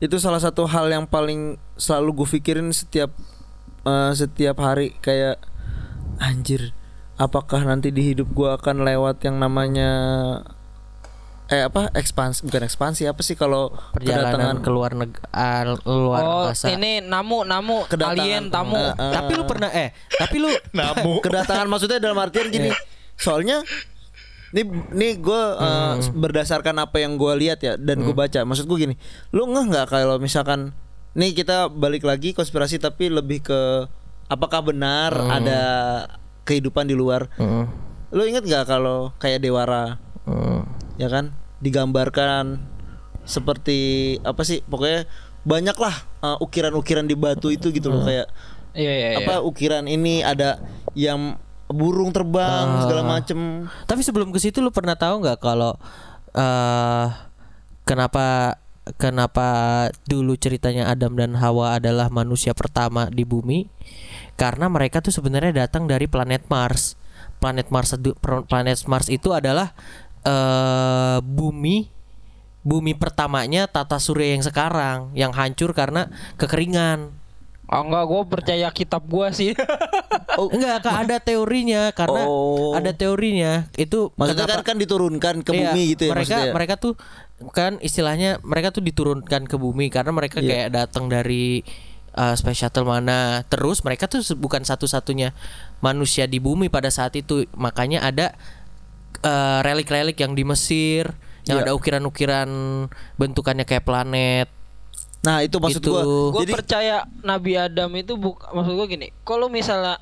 [0.00, 3.12] itu salah satu hal yang paling selalu gue pikirin setiap
[3.84, 5.36] eh, setiap hari kayak
[6.16, 6.72] anjir
[7.20, 9.92] apakah nanti di hidup gue akan lewat yang namanya
[11.50, 14.56] eh apa ekspansi bukan ekspansi apa sih kalau perjalanan kedatangan?
[14.62, 16.70] ke luar neg ah, luar oh angkasa.
[16.70, 18.78] ini namu namu Kedatangan alien tamu.
[18.78, 21.18] Eh, eh, Tapi lu pernah eh tapi lu Namu.
[21.26, 22.70] kedatangan maksudnya dalam artian gini
[23.18, 23.66] soalnya
[24.50, 24.62] ini
[24.94, 25.42] nih gue
[26.14, 28.94] berdasarkan apa yang gue lihat ya dan gue baca maksud gue gini
[29.30, 30.74] lu nggak nggak kalau misalkan
[31.18, 33.60] nih kita balik lagi konspirasi tapi lebih ke
[34.30, 35.62] apakah benar ada
[36.46, 37.26] kehidupan di luar?
[37.38, 37.66] Mm,
[38.14, 39.98] lu inget nggak kalau kayak dewara?
[40.26, 40.62] Mm.
[41.00, 42.60] ya kan digambarkan
[43.24, 45.04] seperti apa sih pokoknya
[45.44, 48.28] banyak lah uh, ukiran-ukiran di batu itu gitu loh kayak
[48.76, 50.60] iya iya iya apa ukiran ini ada
[50.96, 51.36] yang
[51.70, 55.78] burung terbang segala macem Tapi sebelum ke situ lu pernah tahu nggak kalau
[56.34, 57.06] eh
[57.86, 58.58] kenapa
[58.98, 59.48] kenapa
[60.08, 63.70] dulu ceritanya Adam dan Hawa adalah manusia pertama di bumi?
[64.34, 66.98] Karena mereka tuh sebenarnya datang dari planet Mars.
[67.38, 67.94] Planet Mars
[68.48, 69.76] planet Mars itu adalah
[70.20, 71.88] eh bumi
[72.60, 77.08] bumi pertamanya tata surya yang sekarang yang hancur karena kekeringan.
[77.70, 79.52] oh enggak gue percaya kitab gue sih
[80.40, 82.72] Enggak, Kak, ada teorinya karena Oh.
[82.72, 86.54] ada teorinya itu maksudnya kenapa- kan kan diturunkan ke Iya, bumi gitu ya mereka maksudnya
[86.56, 86.92] mereka tuh
[87.50, 90.48] kan istilahnya mereka tuh diturunkan ke bumi karena mereka Iya.
[90.48, 91.62] kayak datang dari
[92.12, 95.30] uh, space shuttle mana terus mereka tuh bukan satu-satunya
[95.78, 98.34] manusia di bumi pada saat itu makanya ada
[99.22, 101.10] uh, relik-relik yang di Mesir
[101.48, 101.64] yang Iya.
[101.68, 102.48] ada ukiran-ukiran
[103.16, 104.48] bentukannya kayak planet
[105.20, 105.92] nah itu maksud Gitu.
[105.92, 110.00] gua gue jadi percaya Nabi Adam itu buk maksud gue gini kalau misalnya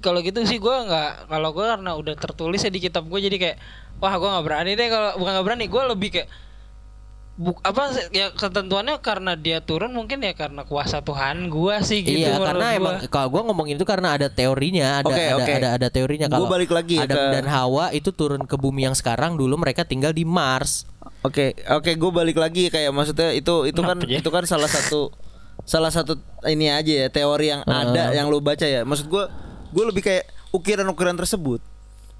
[0.00, 3.36] kalau gitu sih gue nggak kalau gue karena udah tertulis ya di kitab gue jadi
[3.36, 3.56] kayak
[4.00, 6.28] wah gue nggak berani deh kalau bukan nggak berani gue lebih kayak
[7.38, 12.02] buk apa sih, ya ketentuannya karena dia turun mungkin ya karena kuasa Tuhan gua sih
[12.02, 12.78] gitu iya, menurut karena gua.
[12.82, 15.52] emang kalau gua ngomongin itu karena ada teorinya, ada Oke, ada, oke.
[15.54, 18.90] ada ada teorinya Gua kalau balik lagi Adam ke- dan Hawa itu turun ke bumi
[18.90, 20.82] yang sekarang dulu mereka tinggal di Mars.
[21.22, 24.18] Oke, oke, gue balik lagi kayak maksudnya itu itu kan Kenapa ya?
[24.18, 25.14] itu kan salah satu
[25.62, 28.82] salah satu ini aja ya teori yang ada yang lo baca ya.
[28.82, 29.24] Maksud gue
[29.70, 31.62] gue lebih kayak ukiran-ukiran tersebut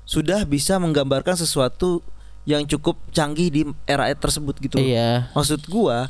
[0.07, 2.07] sudah bisa menggambarkan sesuatu
[2.49, 4.81] yang cukup canggih di era tersebut gitu.
[4.81, 5.29] Iya.
[5.37, 6.09] Maksud gua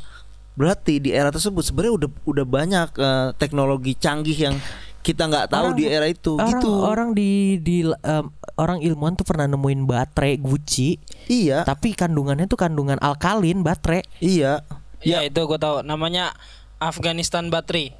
[0.55, 4.55] berarti di era tersebut sebenarnya udah udah banyak eh, teknologi canggih yang
[4.99, 6.71] kita nggak tahu Orang- di era itu Orang, gitu.
[6.75, 8.25] orang di di em,
[8.55, 14.03] orang ilmuwan tuh pernah nemuin baterai Gucci, Iya, tapi kandungannya tuh kandungan alkalin baterai.
[14.19, 14.63] iya.
[14.99, 16.35] Ya itu gue tahu namanya
[16.75, 17.95] Afghanistan Battery.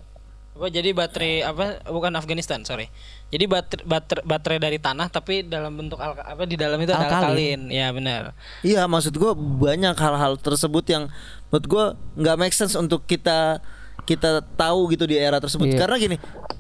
[0.60, 2.92] Apa jadi baterai apa bukan Afghanistan, sorry.
[3.32, 7.08] Jadi baterai baterai, baterai dari tanah tapi dalam bentuk alka, apa di dalam itu ada
[7.08, 7.24] Alkalin.
[7.24, 7.62] alkalin.
[7.72, 8.36] Ya benar.
[8.60, 11.08] Iya, maksud gua banyak hal-hal tersebut yang
[11.48, 11.86] menurut gua
[12.20, 13.64] nggak make sense untuk kita
[14.04, 15.72] kita tahu gitu di era tersebut.
[15.72, 15.80] Iya.
[15.80, 16.18] Karena gini,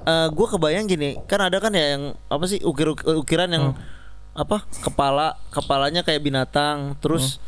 [0.08, 3.76] eh gua kebayang gini, kan ada kan ya yang apa sih ukir ukiran yang
[4.32, 7.44] apa kepala kepalanya kayak binatang, terus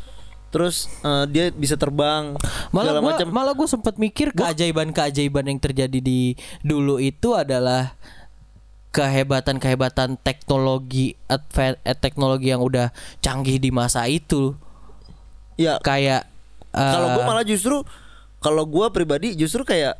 [0.52, 2.36] terus eh, dia bisa terbang
[2.70, 3.26] Malah gua macam.
[3.32, 7.96] malah gua sempat mikir keajaiban-keajaiban yang terjadi di dulu itu adalah
[8.92, 14.52] kehebatan-kehebatan teknologi adva- eh, teknologi yang udah canggih di masa itu.
[15.56, 16.28] Ya, Kayak
[16.68, 17.76] kalau eh, gue malah justru
[18.38, 19.96] kalau gue pribadi justru kayak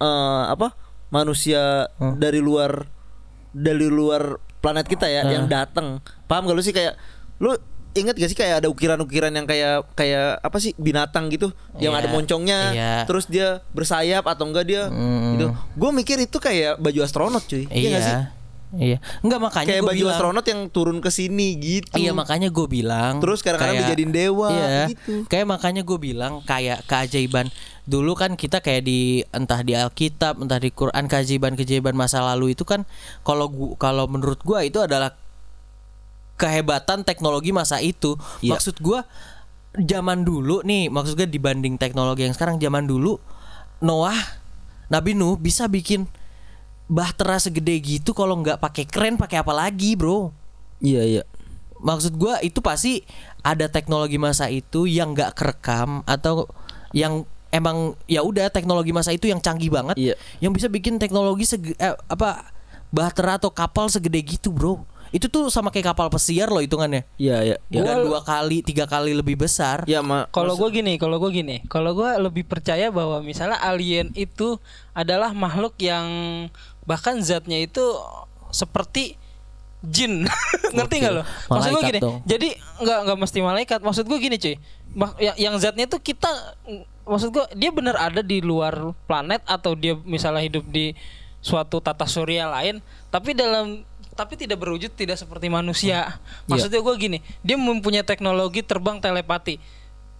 [0.00, 0.72] eh, apa
[1.12, 2.88] manusia dari luar
[3.52, 6.72] dari luar planet kita ya yang datang paham gak lu sih?
[6.72, 6.96] Kayak
[7.36, 7.52] lu
[7.92, 12.00] inget gak sih kayak ada ukiran-ukiran yang kayak kayak apa sih binatang gitu yang Iya,
[12.00, 12.92] ada moncongnya iya.
[13.02, 15.34] terus dia bersayap atau enggak dia Hmm.
[15.34, 17.90] gitu gue mikir itu kayak baju astronot cuy iya, iya.
[17.90, 18.18] gak sih
[18.70, 19.02] Iya.
[19.18, 23.18] Enggak makanya kayak baju bilang- astronot yang turun ke sini gitu Iya makanya gue bilang
[23.18, 25.26] Terus kadang-kadang dijadiin dewa, Iya gitu.
[25.26, 27.50] Kayak makanya gue bilang Kayak keajaiban
[27.82, 32.62] Dulu kan kita kayak di Entah di Alkitab Entah di Quran Keajaiban-keajaiban masa lalu itu
[32.62, 32.86] kan
[33.20, 35.18] Kalau kalau menurut gue itu adalah
[36.40, 38.56] Kehebatan teknologi masa itu Iya.
[38.56, 39.04] Maksud gue
[39.76, 43.20] Zaman dulu nih Maksud gue dibanding teknologi yang sekarang Zaman dulu
[43.78, 44.16] Noah
[44.88, 46.08] Nabi Nuh bisa bikin
[46.86, 50.32] Bahtera segede gitu Kalau nggak pakai keren pakai apa lagi bro
[50.80, 51.22] iya iya
[51.76, 53.00] maksud gua itu pasti
[53.40, 56.44] ada teknologi masa itu yang nggak kerekam atau
[56.92, 60.14] yang emang ya udah teknologi masa itu yang canggih banget Iya.
[60.40, 62.52] yang bisa bikin teknologi sege, eh, apa
[62.88, 67.42] bahtera atau kapal segede gitu bro itu tuh sama kayak kapal pesiar loh hitungannya iya
[67.42, 67.80] iya iya.
[67.82, 71.66] udah dua kali tiga kali lebih besar ya ma Kalau gue gini, kalau gue gini,
[71.66, 74.62] kalau gue lebih percaya bahwa misalnya alien itu
[74.94, 76.06] adalah makhluk yang
[76.86, 77.82] bahkan zatnya itu
[78.54, 79.18] seperti
[79.80, 80.28] jin,
[80.76, 81.22] ngerti nggak lo?
[81.48, 82.20] Maksud gue gini, dong.
[82.28, 82.48] jadi
[82.84, 83.78] nggak nggak mesti malaikat.
[83.80, 84.56] Maksud gue gini cuy,
[84.92, 86.28] Mak- yang, yang zatnya itu kita,
[87.08, 90.92] maksud gue dia benar ada di luar planet atau dia misalnya hidup di
[91.40, 93.82] suatu tata surya lain, tapi dalam
[94.20, 96.20] tapi tidak berwujud tidak seperti manusia.
[96.44, 99.56] Maksudnya gue gini, dia mempunyai teknologi terbang telepati.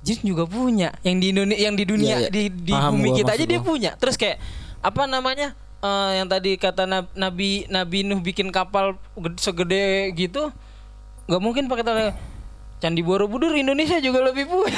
[0.01, 2.29] Jin juga punya yang di Indonesia yang di dunia Iya, iya.
[2.31, 3.69] di di Paham bumi gua kita aja maksud dia gua.
[3.69, 3.91] punya.
[3.95, 4.37] Terus kayak
[4.81, 5.53] apa namanya?
[5.79, 10.49] eh, yang tadi kata Nab- Nabi Nabi Nuh bikin kapal ged- segede gitu
[11.25, 12.05] nggak mungkin pakai tali
[12.79, 14.77] Candi Borobudur Indonesia juga lebih punya.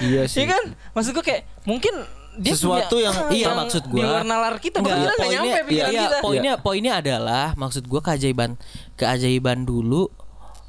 [0.00, 0.44] Iya sih.
[0.44, 0.72] kan?
[0.90, 1.92] Maksud gue kayak mungkin
[2.36, 5.58] dia Sesuatu punya, yang- Iya maksud di gua luar nalar kita Enggak, kita nggak nyampe
[5.64, 6.16] pikiran iya, kita.
[6.20, 8.58] poinnya poinnya adalah maksud gua keajaiban
[8.94, 10.10] keajaiban dulu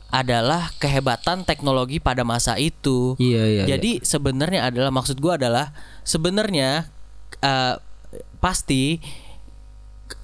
[0.08, 3.18] adalah kehebatan teknologi pada masa itu.
[3.18, 6.88] Iya, iya, Jadi sebenarnya adalah maksud gua adalah sebenarnya
[7.38, 7.76] eh,
[8.38, 9.02] pasti
[10.06, 10.22] ke-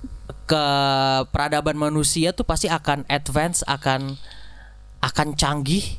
[0.48, 0.66] ke
[1.28, 4.16] peradaban manusia tuh pasti akan advance akan
[5.00, 5.98] akan canggih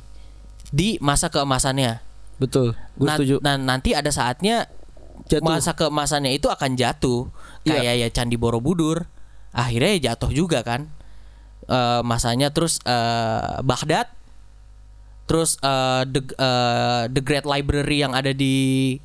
[0.69, 2.01] di masa keemasannya.
[2.35, 4.67] betul gue Nah, setuju nah, nanti ada saatnya
[5.29, 5.45] Jatuh.
[5.45, 7.31] masa keemasannya itu akan jatuh.
[7.63, 7.79] Iya.
[7.79, 9.07] kayak ya Candi Borobudur.
[9.53, 10.91] Akhirnya ya jatuh juga kan.
[11.69, 14.11] Eh, masanya terus eh, Baghdad.
[15.31, 18.99] Terus eh, the eh, the Great Library yang ada di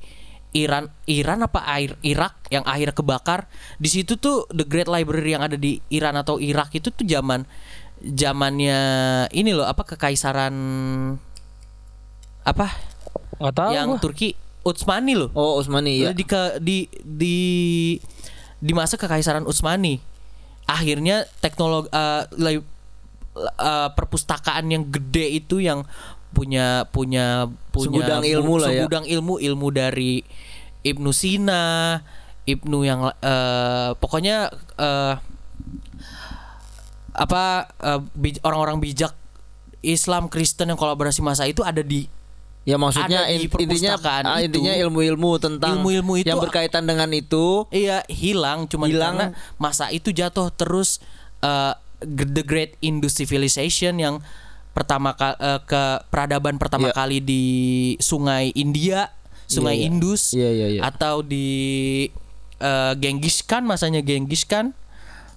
[0.58, 0.90] Iran.
[1.06, 3.46] Iran apa air Irak yang akhirnya kebakar.
[3.78, 7.46] Di situ tuh the Great Library yang ada di Iran atau Irak itu tuh zaman
[7.98, 8.80] zamannya
[9.34, 10.56] ini loh apa kekaisaran
[12.48, 12.68] apa?
[13.38, 14.02] Nggak tahu yang gua.
[14.02, 15.30] Turki Utsmani loh.
[15.32, 17.38] oh Usmani iya Di ke di di
[18.58, 20.00] di masa kekaisaran Utsmani.
[20.66, 22.68] Akhirnya teknologi eh, li-
[23.40, 25.88] eh, perpustakaan yang gede itu yang
[26.36, 28.84] punya punya punya Segudang ilmu lah ya.
[28.84, 30.22] segudang ilmu ilmu dari
[30.84, 31.98] Ibnu Sina,
[32.44, 35.16] Ibnu yang eh, pokoknya eh,
[37.18, 37.44] apa
[37.80, 39.16] eh, bij- orang-orang bijak
[39.82, 42.06] Islam Kristen yang kolaborasi masa itu ada di
[42.68, 44.60] Ya maksudnya in- intinya ah, itu.
[44.60, 49.16] intinya ilmu-ilmu tentang Ilmu-ilmu itu yang berkaitan dengan itu Iya hilang cuma Hilang.
[49.16, 49.26] karena
[49.56, 51.00] masa itu jatuh terus
[51.40, 51.72] eh,
[52.04, 54.20] the Great Indus Civilization yang
[54.76, 56.96] pertama ka- eh, ke peradaban pertama Iya.
[57.00, 57.44] kali di
[57.98, 59.16] Sungai India,
[59.48, 59.88] Sungai Iya, iya.
[59.88, 60.82] Indus, Iya, iya, iya.
[60.84, 61.48] atau di
[62.60, 64.76] eh, Genghis Khan masanya Genghis Khan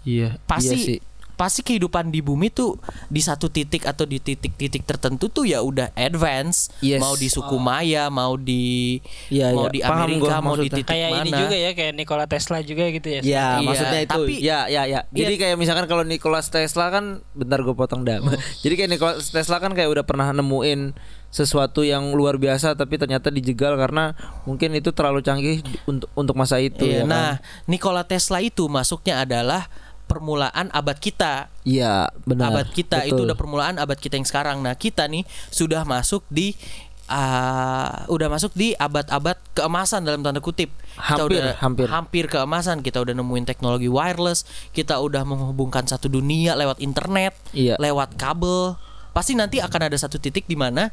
[0.02, 0.34] Iya.
[0.44, 0.98] pasti iya sih.
[1.40, 2.76] Pasti kehidupan di bumi tuh
[3.08, 7.00] di satu titik atau di titik-titik tertentu tuh ya udah advance Yes.
[7.00, 9.70] mau di suku Maya mau di Iya, mau iya.
[9.70, 10.76] di Paham Amerika gua mau di maksudnya.
[10.76, 13.20] titik Kayak mana ini juga ya kayak Nikola Tesla juga gitu ya.
[13.20, 14.12] Ya, Iya, maksudnya itu.
[14.18, 15.00] tapi- ya, ya, ya.
[15.08, 18.20] Jadi kayak misalkan kalau Nikola Tesla kan bentar gue potong dah.
[18.20, 18.36] Oh.
[18.62, 20.92] Jadi kayak Nikola Tesla kan kayak udah pernah nemuin
[21.26, 26.34] sesuatu yang luar biasa tapi ternyata dijegal karena mungkin itu terlalu canggih di- untuk untuk
[26.34, 27.64] masa itu Iya, ya nah, kan.
[27.64, 29.70] Nikola Tesla itu masuknya adalah
[30.10, 31.46] permulaan abad kita.
[31.62, 32.50] Iya, benar.
[32.50, 33.30] abad kita itu Betul.
[33.30, 34.58] udah permulaan abad kita yang sekarang.
[34.58, 36.58] Nah, kita nih sudah masuk di
[37.06, 40.70] ah, udah masuk di abad-abad keemasan dalam tanda kutip.
[40.98, 41.54] Kita Hampir, udah
[41.88, 42.24] hampir.
[42.26, 42.82] keemasan.
[42.82, 47.78] Kita udah nemuin teknologi wireless, kita udah menghubungkan satu dunia lewat internet, Iya.
[47.78, 48.74] lewat kabel.
[49.10, 50.90] Pasti nanti akan ada satu titik di mana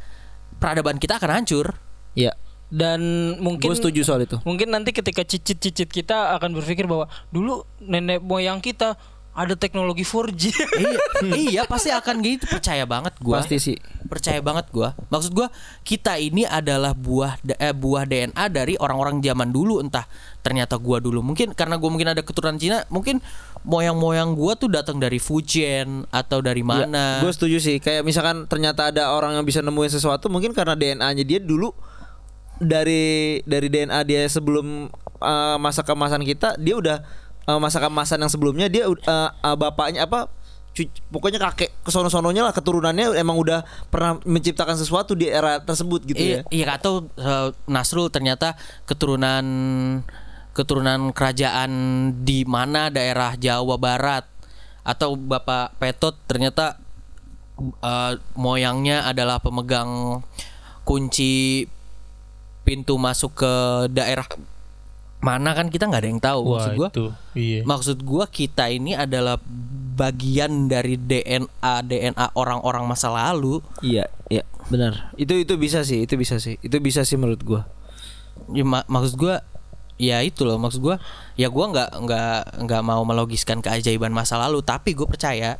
[0.57, 1.77] peradaban kita akan hancur.
[2.67, 2.77] Iya.
[2.77, 3.01] Dan
[3.39, 4.37] mungkin Gue setuju soal itu.
[4.43, 8.99] Mungkin nanti ketika cicit-cicit kita akan berpikir bahwa dulu nenek moyang kita
[9.37, 10.43] ada teknologi 4G.
[10.81, 10.99] iya,
[11.37, 13.45] iya pasti akan gitu percaya banget gua.
[13.45, 13.77] Pasti sih.
[14.09, 14.97] percaya banget gua.
[15.13, 15.53] Maksud gua
[15.85, 20.09] kita ini adalah buah eh, buah DNA dari orang-orang zaman dulu entah
[20.41, 23.21] ternyata gua dulu mungkin karena gua mungkin ada keturunan Cina, mungkin
[23.61, 27.21] moyang-moyang gua tuh datang dari Fujian atau dari mana.
[27.21, 27.77] Gue setuju sih.
[27.77, 31.69] Kayak misalkan ternyata ada orang yang bisa nemuin sesuatu mungkin karena DNA-nya dia dulu
[32.57, 34.89] dari dari DNA dia sebelum
[35.21, 36.97] uh, masa kemasan kita dia udah
[37.45, 38.95] uh, masa kemasan yang sebelumnya dia uh,
[39.31, 40.29] uh, bapaknya apa
[41.09, 46.37] pokoknya kakek kesono-sononya lah keturunannya emang udah pernah menciptakan sesuatu di era tersebut gitu Iya,
[46.45, 46.53] ya.
[46.53, 48.53] iya atau eh, Nasrul ternyata
[48.85, 49.45] keturunan
[50.53, 51.71] keturunan kerajaan
[52.21, 52.93] di mana?
[52.93, 54.25] Daerah Jawa Barat.
[54.87, 56.77] Atau Bapak Petot ternyata
[57.61, 60.21] eh, moyangnya adalah pemegang
[60.85, 61.65] kunci
[62.67, 63.53] pintu masuk ke
[63.89, 64.27] daerah
[65.17, 67.05] mana kan kita nggak ada yang tahu maksud gua itu.
[67.33, 67.61] Iya.
[67.63, 69.39] maksud gua kita ini adalah
[69.95, 71.49] bagian dari DNA
[71.81, 75.09] DNA orang-orang masa lalu Iya, iya, benar.
[75.15, 76.59] Itu itu bisa sih, itu bisa sih.
[76.59, 77.65] Itu bisa sih menurut gua.
[78.49, 79.41] ya, ma- maksud gua
[79.97, 81.01] ya itu loh maksud gua
[81.33, 85.57] ya gua nggak nggak nggak mau melogiskan keajaiban masa lalu tapi gue percaya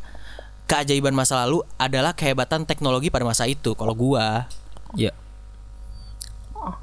[0.64, 4.46] keajaiban masa lalu adalah kehebatan teknologi pada masa itu kalau gua
[4.94, 5.10] Iya.
[5.10, 5.26] ya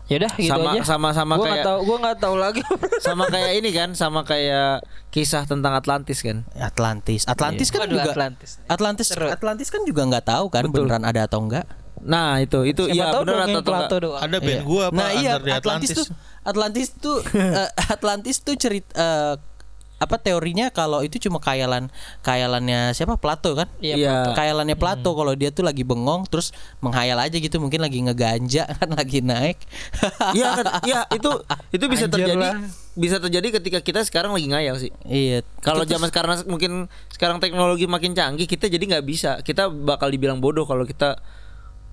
[0.07, 0.81] udah gitu Sama- aja.
[0.83, 2.61] sama-sama gua nggak kayak- tahu, gua nggak tahu lagi.
[3.07, 6.43] Sama kayak ini kan, sama kayak kisah tentang Atlantis kan.
[6.55, 8.51] Atlantis Atlantis kan Waduh, juga Atlantis.
[8.67, 10.85] Atlantis Atlantis kan juga nggak tahu kan Betul.
[10.85, 11.65] beneran ada atau enggak
[11.97, 13.65] Nah, itu itu Siapa iya tahu benar dong atau enggak.
[13.65, 14.21] Plato doang.
[14.21, 14.63] Ada band Iya.
[14.63, 15.89] gua apa nah iya Atlantis, Atlantis.
[15.95, 16.07] tuh
[16.45, 19.35] Atlantis tuh eh, Atlantis tuh cerita eh,
[20.05, 21.89] apa teorinya kalau itu cuma kayalan
[22.21, 24.15] kayalannya siapa Plato kan Iya, Iya.
[24.33, 28.89] kayalannya Plato kalau dia tuh lagi bengong terus menghayal aja gitu mungkin lagi ngeganja kan
[28.91, 29.57] lagi naik
[30.31, 31.31] Iya kan, iya itu
[31.71, 32.57] itu bisa Anjir terjadi lah.
[32.95, 34.93] bisa terjadi ketika kita sekarang lagi ngayal sih.
[35.05, 39.41] iya Kalau zaman sekarang mungkin sekarang teknologi makin canggih, kita jadi nggak bisa.
[39.41, 41.19] Kita bakal dibilang bodoh kalau kita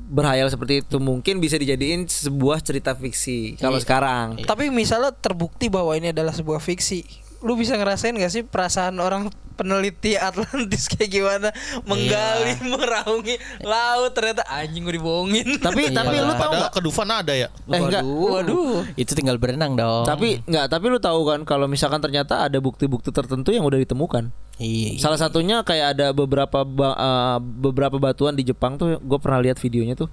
[0.04, 0.97] berhayal seperti itu.
[0.97, 3.84] Mungkin bisa dijadiin sebuah cerita fiksi kalau Iya.
[3.84, 4.28] sekarang.
[4.43, 7.02] Tapi misalnya terbukti bahwa ini adalah sebuah fiksi.
[7.41, 11.49] Lu bisa ngerasain gak sih perasaan orang peneliti Atlantis kayak gimana
[11.84, 12.65] menggali, Iya.
[12.65, 15.58] meraungi laut ternyata anjing gue dibohongin.
[15.60, 16.23] Tapi tapi Iya.
[16.23, 16.71] lu tahu nggak?
[16.71, 17.49] ke Dufan ada ya.
[17.67, 18.01] Eh enggak.
[18.01, 18.82] Waduh.
[18.95, 23.10] itu tinggal berenang dong Tapi nggak, tapi lu tahu kan kalau misalkan ternyata ada bukti-bukti
[23.10, 24.34] tertentu yang udah ditemukan.
[24.58, 29.38] iya Salah satunya kayak ada beberapa ba- eh, beberapa batuan di Jepang tuh gue pernah
[29.39, 30.10] lihat videonya tuh.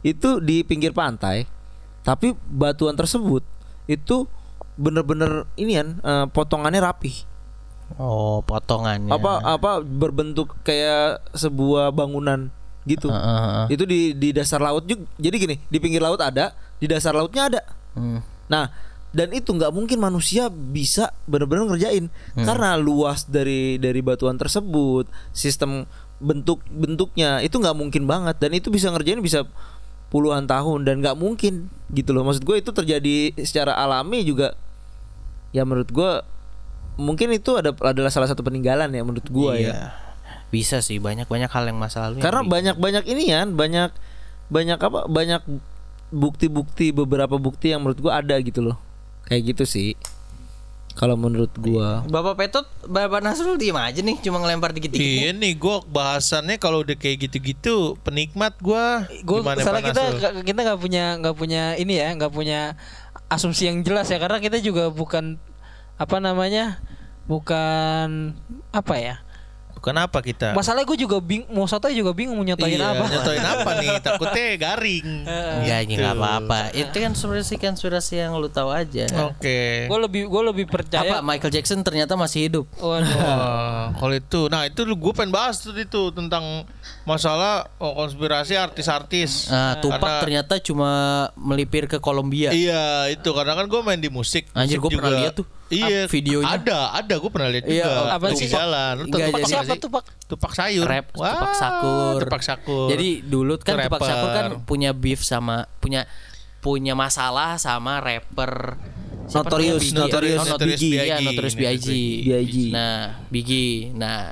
[0.00, 1.44] Itu di pinggir pantai.
[2.00, 3.42] Tapi batuan tersebut
[3.84, 4.24] itu
[4.76, 7.24] bener-bener ini kan eh, potongannya rapi.
[7.96, 12.52] oh potongannya Apa apa berbentuk kayak sebuah bangunan
[12.86, 13.10] gitu.
[13.10, 13.66] Heeh, heeh.
[13.74, 15.04] Itu di di dasar laut juga.
[15.18, 17.60] Jadi gini, di pinggir laut ada, di dasar lautnya ada.
[17.98, 18.22] Hmm.
[18.46, 18.70] Nah,
[19.10, 25.88] dan itu nggak mungkin manusia bisa benar-benar ngerjain karena luas dari dari batuan tersebut, sistem
[26.22, 29.44] bentuk bentuknya itu nggak mungkin banget dan itu bisa ngerjain bisa
[30.08, 32.22] puluhan tahun dan nggak mungkin gitu loh.
[32.22, 34.54] Maksud gue itu terjadi secara alami juga.
[35.56, 36.10] Ya menurut gue
[36.96, 39.72] mungkin itu ada adalah salah satu peninggalan ya menurut gue Iya.
[39.72, 39.80] ya.
[40.46, 43.90] bisa sih banyak banyak hal yang masa lalu Karena bi- banyak-banyak ini kan, banyak
[44.46, 45.00] banyak apa?
[45.06, 45.42] Banyak
[46.08, 48.78] bukti-bukti beberapa bukti yang menurut gua ada gitu loh.
[49.26, 49.98] Kayak gitu sih.
[50.94, 52.06] Kalau menurut gua.
[52.06, 55.02] Bapak Petot, Bapak Nasrul diem aja nih, cuma ngelempar dikit-dikit.
[55.02, 58.84] Iya nih gue bahasannya kalau udah kayak gitu-gitu penikmat gue
[59.20, 60.02] gue gimana salah Pak kita
[60.40, 62.80] kita nggak punya nggak punya ini ya nggak punya
[63.26, 65.36] asumsi yang jelas ya karena kita juga bukan
[65.96, 66.80] apa namanya
[67.26, 68.36] bukan
[68.70, 69.16] apa ya
[69.76, 70.50] Bukan apa kita?
[70.50, 73.88] masalahnya gue juga bing mau soto juga bingung mau nyatain iya, apa nyatoin apa nih?
[74.00, 75.06] Takutnya garing.
[75.28, 76.00] Enggak, ini Gitu.
[76.02, 76.58] nggak apa-apa.
[76.72, 79.04] Itu kan konspirasi-konspirasi yang lu tahu aja.
[79.28, 79.86] Oke.
[79.86, 82.66] gue lebih gue lebih Apa percaya Michael Jackson ternyata masih hidup?
[82.80, 83.14] Waduh.
[83.14, 86.66] Wah, kalau itu, nah itu gue pengen bahas tuh itu tentang
[87.06, 89.46] masalah oh, konspirasi artis-artis.
[89.46, 90.90] Nah, Tupac Karena- ternyata cuma
[91.38, 92.50] melipir ke Kolombia.
[92.50, 94.50] Iya itu karena kan gue main di musik.
[94.50, 95.46] Anjir, gua pernah lihat tuh.
[95.66, 96.50] Iya Ap- videonya.
[96.58, 98.00] Ada, ada gue pernah lihat Iya, juga.
[98.10, 98.46] apa Tuh sih?
[98.46, 98.94] di jalan.
[99.06, 99.78] Tahu Tupac siapa sih?
[99.78, 100.84] tuh pak Tupak sayur.
[100.84, 102.18] Rap Wah, Tupac Sakur.
[102.26, 102.86] Tupak Sakur.
[102.90, 104.66] Jadi dulu kan Tupac Sakur kan rapper.
[104.66, 106.10] punya beef sama punya
[106.58, 108.74] punya masalah sama rapper
[109.26, 109.82] siapa Notorious, namanya?
[109.86, 109.98] Biggie.
[110.02, 110.38] Notorious.
[110.38, 110.90] Oh, Notorious Biggie.
[110.90, 111.26] Iya, B.I.G.
[111.26, 111.88] Notorious B.I.G.
[112.26, 112.54] B.I.G..
[112.70, 113.74] Nah, Biggie.
[113.90, 114.22] Nah,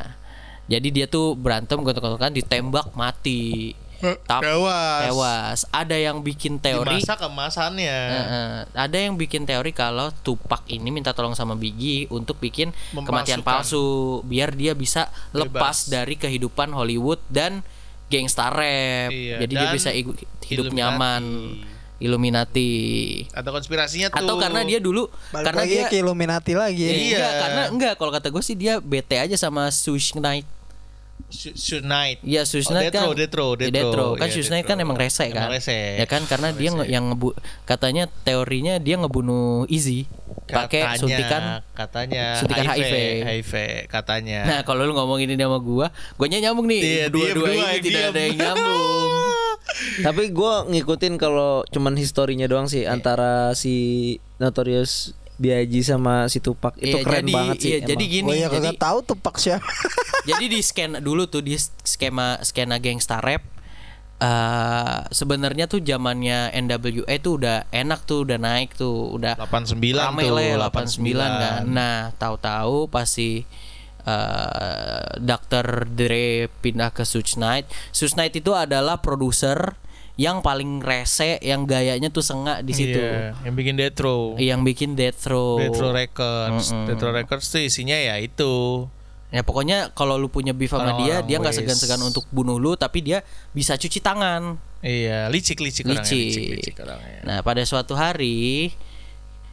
[0.64, 3.76] jadi dia tuh berantem gontok-gontokan ditembak mati.
[4.04, 5.00] Tapi tewas.
[5.08, 5.58] tewas.
[5.72, 7.98] Ada yang bikin teori Dimasak kemasannya.
[8.12, 12.76] Eh, eh, ada yang bikin teori kalau Tupac ini minta tolong sama Biggie untuk bikin
[12.92, 15.92] kematian palsu biar dia bisa lepas Bebas.
[15.92, 17.64] dari kehidupan Hollywood dan
[18.12, 19.08] gangsta rap.
[19.08, 20.20] Iya, Jadi dia bisa hidup
[20.68, 20.76] Illuminati.
[20.76, 21.22] nyaman.
[21.98, 22.70] Illuminati.
[23.30, 24.18] Atau konspirasinya tuh.
[24.20, 26.84] Atau karena dia dulu Balik karena dia ke Illuminati lagi.
[26.84, 27.18] Eh, Iya.
[27.18, 30.46] enggak karena enggak kalau kata gue sih dia bete aja sama Suge Knight.
[31.30, 32.18] Shoot, shoot night.
[32.22, 33.06] Iya, Suge Oh, Knight kan.
[33.08, 34.06] Detro, Detro, Iya, Detro.
[34.14, 34.86] Kan Iya, Suge Knight kan Detro.
[34.86, 35.48] emang rese Emang kan.
[35.50, 35.78] rese.
[35.96, 36.90] Ya kan karena dia Rese.
[36.90, 37.28] yang ngebu
[37.64, 40.06] katanya teorinya dia ngebunuh Easy
[40.44, 42.94] pakai suntikan katanya suntikan HIV.
[43.24, 43.52] HIV
[43.88, 44.40] katanya.
[44.44, 46.82] Nah, kalau lu ngomong ini sama gua, guanya nyambung nih.
[46.82, 49.10] Iya, Dua-dua ini tidak ada yang nyambung.
[50.02, 56.78] Tapi gua ngikutin kalau cuman historinya doang sih antara si Notorious B.I.G sama si Tupac
[56.78, 57.70] itu Iya, keren jadi, banget sih.
[57.74, 58.28] Iya, jadi gini.
[58.30, 59.66] Gue ya jadi, kagak tahu tuh Pak siapa.
[60.30, 63.54] jadi di scan dulu tuh di skema skena gangsta rap
[64.22, 70.22] eh sebenarnya tuh zamannya NWA tuh udah enak tuh udah naik tuh udah 89 rame
[70.22, 71.02] tuh, lah ya 89
[71.42, 73.42] kan nah tahu-tahu pasti
[74.06, 75.90] eh Dr.
[75.90, 79.74] Dre pindah ke Suge Knight Suge Knight itu adalah produser
[80.14, 84.38] yang paling rese yang gayanya tuh sengak di situ Iya, yang bikin Detro.
[84.38, 86.70] yang bikin Death Row Detro Records.
[86.70, 86.86] Mm-mm.
[86.86, 88.86] Detro Records tuh isinya ya itu.
[89.34, 93.02] Ya pokoknya kalau lu punya beef sama dia, dia nggak segan-segan untuk bunuh lu, tapi
[93.02, 94.54] dia bisa cuci tangan.
[94.78, 96.26] Iya, licik-licik orangnya, Licik.
[96.30, 97.18] licik-licik orangnya.
[97.26, 98.70] Nah pada suatu hari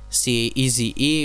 [0.06, 1.16] si Easy E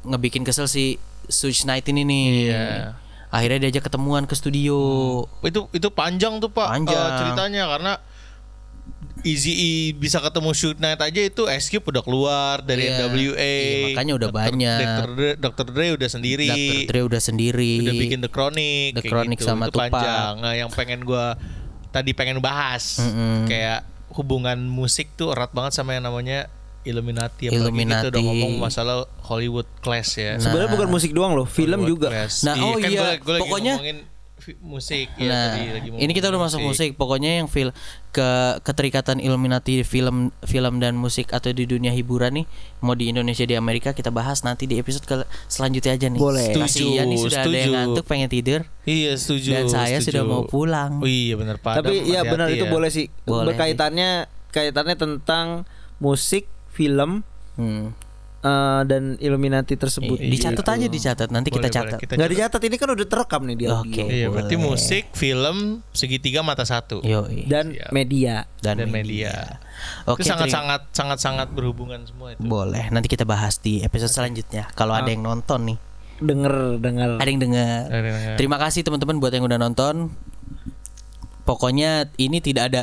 [0.00, 0.96] ngebikin kesel si
[1.28, 2.24] Suge Knight ini nih.
[2.48, 2.96] Iya.
[3.28, 4.78] Akhirnya diajak ketemuan ke studio.
[5.44, 6.96] Itu itu panjang tuh Pak Panjang.
[6.96, 7.92] eh, ceritanya karena
[9.22, 13.04] Easy E bisa ketemu Shoot Knight aja itu Ice Cube udah keluar dari Iya.
[13.04, 13.36] NWA.
[13.36, 14.78] Iya, makanya udah banyak.
[14.80, 15.08] Dr.
[15.10, 15.66] Dre, Dr.
[15.68, 16.48] Dre udah sendiri.
[16.48, 16.88] Dr.
[16.88, 17.72] Dre udah sendiri.
[17.82, 19.46] udah bikin The Chronic The Chronic gitu.
[19.46, 19.90] sama itu Tupac.
[19.90, 21.36] panjang nah, yang pengen gua
[21.90, 23.44] tadi pengen bahas Mm-mm.
[23.44, 26.46] kayak hubungan musik tuh erat banget sama yang namanya
[26.80, 28.00] Illuminati apalagi Illuminati.
[28.00, 32.08] kita udah ngomong masalah Hollywood class ya Sebenarnya bukan musik doang loh, film Hollywood juga.
[32.08, 32.40] class.
[32.40, 33.76] Nah, oh kan iya, gua- gua pokoknya-
[34.58, 36.94] musik ya nah, tadi lagi ini kita udah masuk musik.
[36.94, 37.70] Pokoknya yang fil
[38.10, 38.28] ke
[38.60, 42.46] keterikatan Illuminati film film dan musik atau di dunia hiburan nih,
[42.80, 46.18] mau di Indonesia di Amerika kita bahas nanti di episode ke selanjutnya aja nih.
[46.18, 46.50] Boleh.
[46.52, 47.76] Kasihan nih Setuju, sudah ada yang setuju.
[47.76, 50.06] ngantuk pengen tidur iya setuju dan saya setuju.
[50.10, 50.98] sudah mau pulang.
[50.98, 52.70] oh iya benar Pak Tapi Adam, ya benar itu ya.
[52.70, 53.06] boleh sih.
[53.22, 54.10] Boleh Berkaitannya
[54.50, 55.46] kaitannya tentang
[55.96, 57.22] musik, film
[57.54, 57.92] Hmm.
[58.40, 60.16] Eh, dan Illuminati tersebut.
[60.16, 62.00] Iya, dicatat aja dicatat nanti kita Boleh, boleh, catat.
[62.00, 63.84] kita Nggak dicatat ini kan udah terekam nih di audio.
[63.84, 64.02] Oke.
[64.08, 64.66] iya berarti boleh.
[64.72, 65.56] musik film
[65.90, 67.44] segitiga mata satu Yoi.
[67.44, 67.90] Dan Siap.
[67.92, 68.48] media.
[68.60, 69.32] dan, dan media.
[69.32, 69.32] media
[70.04, 72.88] Oke, itu sangat terima- sangat sangat sangat berhubungan semua itu boleh.
[72.88, 74.68] Nanti kita bahas di episode selanjutnya.
[74.72, 75.78] Kalau ada yang nonton nih,
[76.20, 77.16] Denger dengar.
[77.16, 77.16] dengar.
[77.16, 78.36] Ada yang dengar.
[78.36, 80.12] Terima kasih teman-teman buat yang udah nonton.
[81.44, 82.82] Pokoknya ini tidak ada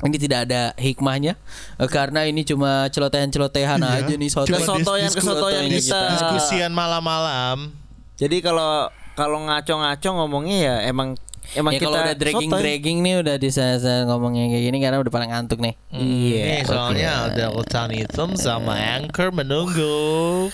[0.00, 1.36] ini tidak ada hikmahnya
[1.76, 4.00] eh, karena ini cuma celotehan-celotehan Iya.
[4.00, 4.48] aja nih soto.
[4.48, 6.00] Cuma Kesotoyan kita.
[6.16, 7.76] diskusian malam-malam
[8.16, 11.16] Jadi kalau kalau ngaco-ngaco ngomongnya ya emang
[11.52, 12.60] emang ya kita kalau udah dragging sotoy.
[12.62, 13.74] dragging nih udah di saya
[14.06, 15.74] ngomongnya kayak gini karena udah pada ngantuk nih.
[15.90, 16.44] Iya.
[16.46, 20.48] Nih, soalnya ada hutan hitam sama anchor menunggu.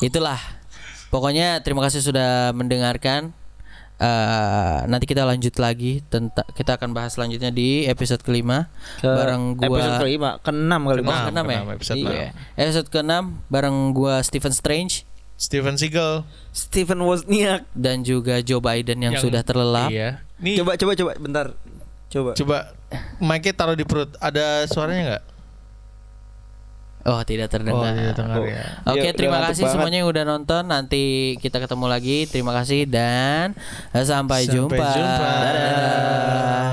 [0.00, 0.40] Itulah.
[1.08, 3.32] Pokoknya terima kasih sudah mendengarkan.
[3.98, 9.58] Eh, nanti kita lanjut lagi tentang kita akan bahas selanjutnya di episode kelima Ke bareng
[9.58, 11.10] gua episode kelima, keenam kali Oh, Keenam.
[11.10, 11.26] Mas.
[11.26, 11.50] keenam ya?
[11.50, 12.28] keenam, episode iya.
[12.54, 15.02] Episode keenam bareng gua Stephen Strange
[15.34, 17.66] Steven Seagal Stephen Wozniak.
[17.72, 19.90] dan juga Joe Biden yang, yang- sudah terlelap.
[19.90, 20.22] Iya.
[20.38, 21.46] Nih Coba coba coba bentar.
[22.08, 22.30] Coba.
[22.32, 22.56] coba
[23.18, 24.14] mic taruh di perut.
[24.16, 25.22] Ada suaranya nggak?
[27.08, 27.88] Oh, tidak terdengar.
[27.88, 28.62] Oh, tidak terdengar ya.
[28.84, 29.72] Oke, Ya, udah terima kasih banget.
[29.74, 30.62] semuanya yang udah nonton.
[30.68, 31.04] Nanti
[31.40, 32.18] kita ketemu lagi.
[32.28, 33.56] Terima kasih dan
[33.96, 34.76] sampai, Sampai jumpa.
[34.76, 35.28] jumpa.
[35.48, 36.68] Dadah.